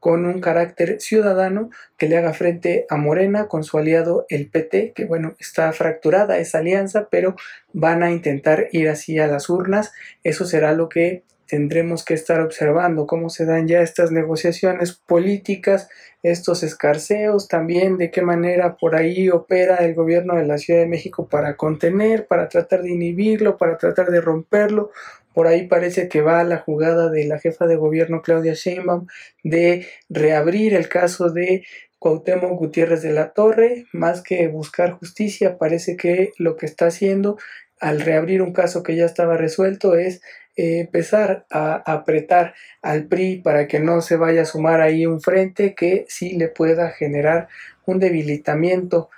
con 0.00 0.24
un 0.24 0.40
carácter 0.40 1.00
ciudadano 1.00 1.70
que 1.96 2.08
le 2.08 2.16
haga 2.16 2.32
frente 2.32 2.86
a 2.88 2.96
Morena 2.96 3.46
con 3.46 3.62
su 3.62 3.78
aliado 3.78 4.26
el 4.28 4.48
PT, 4.48 4.92
que 4.94 5.04
bueno, 5.04 5.34
está 5.38 5.70
fracturada 5.72 6.38
esa 6.38 6.58
alianza, 6.58 7.08
pero 7.10 7.36
van 7.72 8.02
a 8.02 8.10
intentar 8.10 8.68
ir 8.72 8.88
así 8.88 9.18
a 9.18 9.26
las 9.26 9.48
urnas. 9.50 9.92
Eso 10.24 10.46
será 10.46 10.72
lo 10.72 10.88
que 10.88 11.22
tendremos 11.46 12.04
que 12.04 12.14
estar 12.14 12.40
observando, 12.40 13.06
cómo 13.06 13.28
se 13.28 13.44
dan 13.44 13.66
ya 13.66 13.82
estas 13.82 14.12
negociaciones 14.12 14.92
políticas 14.92 15.88
estos 16.22 16.62
escarceos, 16.62 17.48
también 17.48 17.96
de 17.96 18.10
qué 18.10 18.20
manera 18.22 18.76
por 18.76 18.94
ahí 18.94 19.30
opera 19.30 19.76
el 19.76 19.94
gobierno 19.94 20.36
de 20.36 20.46
la 20.46 20.58
Ciudad 20.58 20.80
de 20.80 20.86
México 20.86 21.28
para 21.28 21.56
contener, 21.56 22.26
para 22.26 22.48
tratar 22.48 22.82
de 22.82 22.90
inhibirlo, 22.90 23.56
para 23.56 23.78
tratar 23.78 24.10
de 24.10 24.20
romperlo. 24.20 24.90
Por 25.34 25.46
ahí 25.46 25.66
parece 25.66 26.08
que 26.08 26.22
va 26.22 26.42
la 26.44 26.58
jugada 26.58 27.08
de 27.10 27.24
la 27.24 27.38
jefa 27.38 27.66
de 27.66 27.76
gobierno 27.76 28.22
Claudia 28.22 28.54
Sheinbaum 28.54 29.06
de 29.44 29.86
reabrir 30.08 30.74
el 30.74 30.88
caso 30.88 31.30
de 31.30 31.64
Cuauhtémoc 31.98 32.58
Gutiérrez 32.58 33.02
de 33.02 33.12
la 33.12 33.32
Torre, 33.32 33.86
más 33.92 34.22
que 34.22 34.48
buscar 34.48 34.92
justicia, 34.92 35.58
parece 35.58 35.96
que 35.96 36.32
lo 36.38 36.56
que 36.56 36.66
está 36.66 36.86
haciendo 36.86 37.38
al 37.78 38.00
reabrir 38.00 38.42
un 38.42 38.52
caso 38.52 38.82
que 38.82 38.96
ya 38.96 39.04
estaba 39.06 39.36
resuelto 39.36 39.94
es 39.94 40.22
eh, 40.56 40.80
empezar 40.80 41.46
a 41.50 41.76
apretar 41.90 42.54
al 42.82 43.06
PRI 43.06 43.40
para 43.42 43.66
que 43.68 43.80
no 43.80 44.00
se 44.00 44.16
vaya 44.16 44.42
a 44.42 44.46
sumar 44.46 44.80
ahí 44.80 45.06
un 45.06 45.20
frente 45.20 45.74
que 45.74 46.04
sí 46.08 46.36
le 46.36 46.48
pueda 46.48 46.90
generar 46.90 47.48
un 47.86 47.98
debilitamiento 47.98 49.10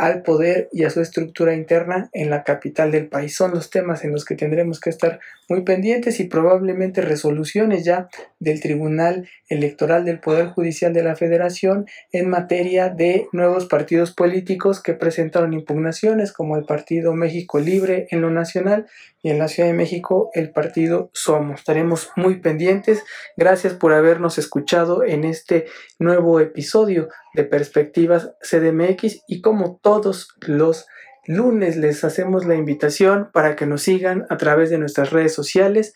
al 0.00 0.22
poder 0.22 0.70
y 0.72 0.84
a 0.84 0.90
su 0.90 1.02
estructura 1.02 1.54
interna 1.54 2.08
en 2.14 2.30
la 2.30 2.42
capital 2.42 2.90
del 2.90 3.08
país. 3.08 3.36
Son 3.36 3.50
los 3.50 3.68
temas 3.68 4.02
en 4.02 4.12
los 4.12 4.24
que 4.24 4.34
tendremos 4.34 4.80
que 4.80 4.88
estar 4.88 5.20
muy 5.46 5.60
pendientes 5.62 6.20
y 6.20 6.24
probablemente 6.24 7.02
resoluciones 7.02 7.84
ya 7.84 8.08
del 8.38 8.62
Tribunal 8.62 9.28
Electoral 9.50 10.06
del 10.06 10.18
Poder 10.18 10.46
Judicial 10.46 10.94
de 10.94 11.02
la 11.02 11.16
Federación 11.16 11.84
en 12.12 12.30
materia 12.30 12.88
de 12.88 13.26
nuevos 13.32 13.66
partidos 13.66 14.12
políticos 14.12 14.82
que 14.82 14.94
presentaron 14.94 15.52
impugnaciones 15.52 16.32
como 16.32 16.56
el 16.56 16.64
Partido 16.64 17.12
México 17.12 17.58
Libre 17.58 18.06
en 18.10 18.22
lo 18.22 18.30
nacional 18.30 18.86
y 19.22 19.28
en 19.28 19.38
la 19.38 19.48
Ciudad 19.48 19.68
de 19.68 19.74
México 19.74 20.30
el 20.32 20.50
partido 20.50 21.10
Somos. 21.12 21.60
Estaremos 21.60 22.10
muy 22.16 22.40
pendientes. 22.40 23.04
Gracias 23.36 23.74
por 23.74 23.92
habernos 23.92 24.38
escuchado 24.38 25.04
en 25.04 25.24
este 25.24 25.66
nuevo 25.98 26.40
episodio 26.40 27.10
de 27.34 27.44
Perspectivas 27.44 28.32
CDMX 28.42 29.22
y 29.26 29.40
como 29.40 29.78
todos 29.82 30.28
los 30.40 30.86
lunes 31.26 31.76
les 31.76 32.04
hacemos 32.04 32.46
la 32.46 32.54
invitación 32.54 33.30
para 33.32 33.56
que 33.56 33.66
nos 33.66 33.82
sigan 33.82 34.26
a 34.30 34.36
través 34.36 34.70
de 34.70 34.78
nuestras 34.78 35.10
redes 35.10 35.34
sociales 35.34 35.94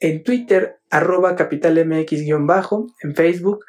en 0.00 0.24
Twitter 0.24 0.78
arroba 0.90 1.36
capitalmx-bajo, 1.36 2.86
en 3.02 3.14
Facebook, 3.14 3.64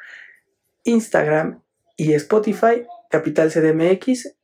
Instagram 0.82 1.62
y 1.96 2.14
Spotify 2.14 2.84
Capital 3.10 3.52
CDMX 3.52 4.34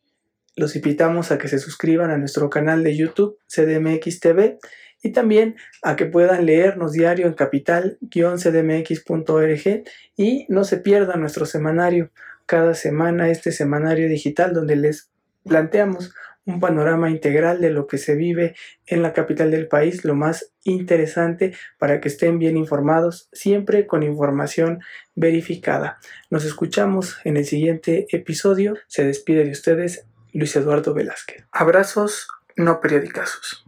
los 0.56 0.74
invitamos 0.76 1.32
a 1.32 1.38
que 1.38 1.48
se 1.48 1.58
suscriban 1.58 2.10
a 2.10 2.18
nuestro 2.18 2.50
canal 2.50 2.84
de 2.84 2.94
YouTube 2.96 3.38
CDMX 3.48 4.20
TV 4.20 4.58
y 5.02 5.12
también 5.12 5.56
a 5.82 5.96
que 5.96 6.04
puedan 6.06 6.44
leernos 6.44 6.92
diario 6.92 7.26
en 7.26 7.32
capital-cdmx.org 7.32 9.84
y 10.16 10.46
no 10.48 10.64
se 10.64 10.76
pierdan 10.76 11.20
nuestro 11.20 11.46
semanario 11.46 12.10
cada 12.50 12.74
semana, 12.74 13.30
este 13.30 13.52
semanario 13.52 14.08
digital 14.08 14.52
donde 14.52 14.74
les 14.74 15.08
planteamos 15.44 16.12
un 16.44 16.58
panorama 16.58 17.08
integral 17.08 17.60
de 17.60 17.70
lo 17.70 17.86
que 17.86 17.96
se 17.96 18.16
vive 18.16 18.56
en 18.88 19.02
la 19.02 19.12
capital 19.12 19.52
del 19.52 19.68
país, 19.68 20.04
lo 20.04 20.16
más 20.16 20.50
interesante 20.64 21.54
para 21.78 22.00
que 22.00 22.08
estén 22.08 22.40
bien 22.40 22.56
informados, 22.56 23.28
siempre 23.32 23.86
con 23.86 24.02
información 24.02 24.80
verificada. 25.14 26.00
Nos 26.28 26.44
escuchamos 26.44 27.18
en 27.22 27.36
el 27.36 27.44
siguiente 27.44 28.08
episodio. 28.10 28.74
Se 28.88 29.04
despide 29.04 29.44
de 29.44 29.52
ustedes 29.52 30.06
Luis 30.32 30.56
Eduardo 30.56 30.92
Velázquez. 30.92 31.44
Abrazos, 31.52 32.26
no 32.56 32.80
periodicazos. 32.80 33.64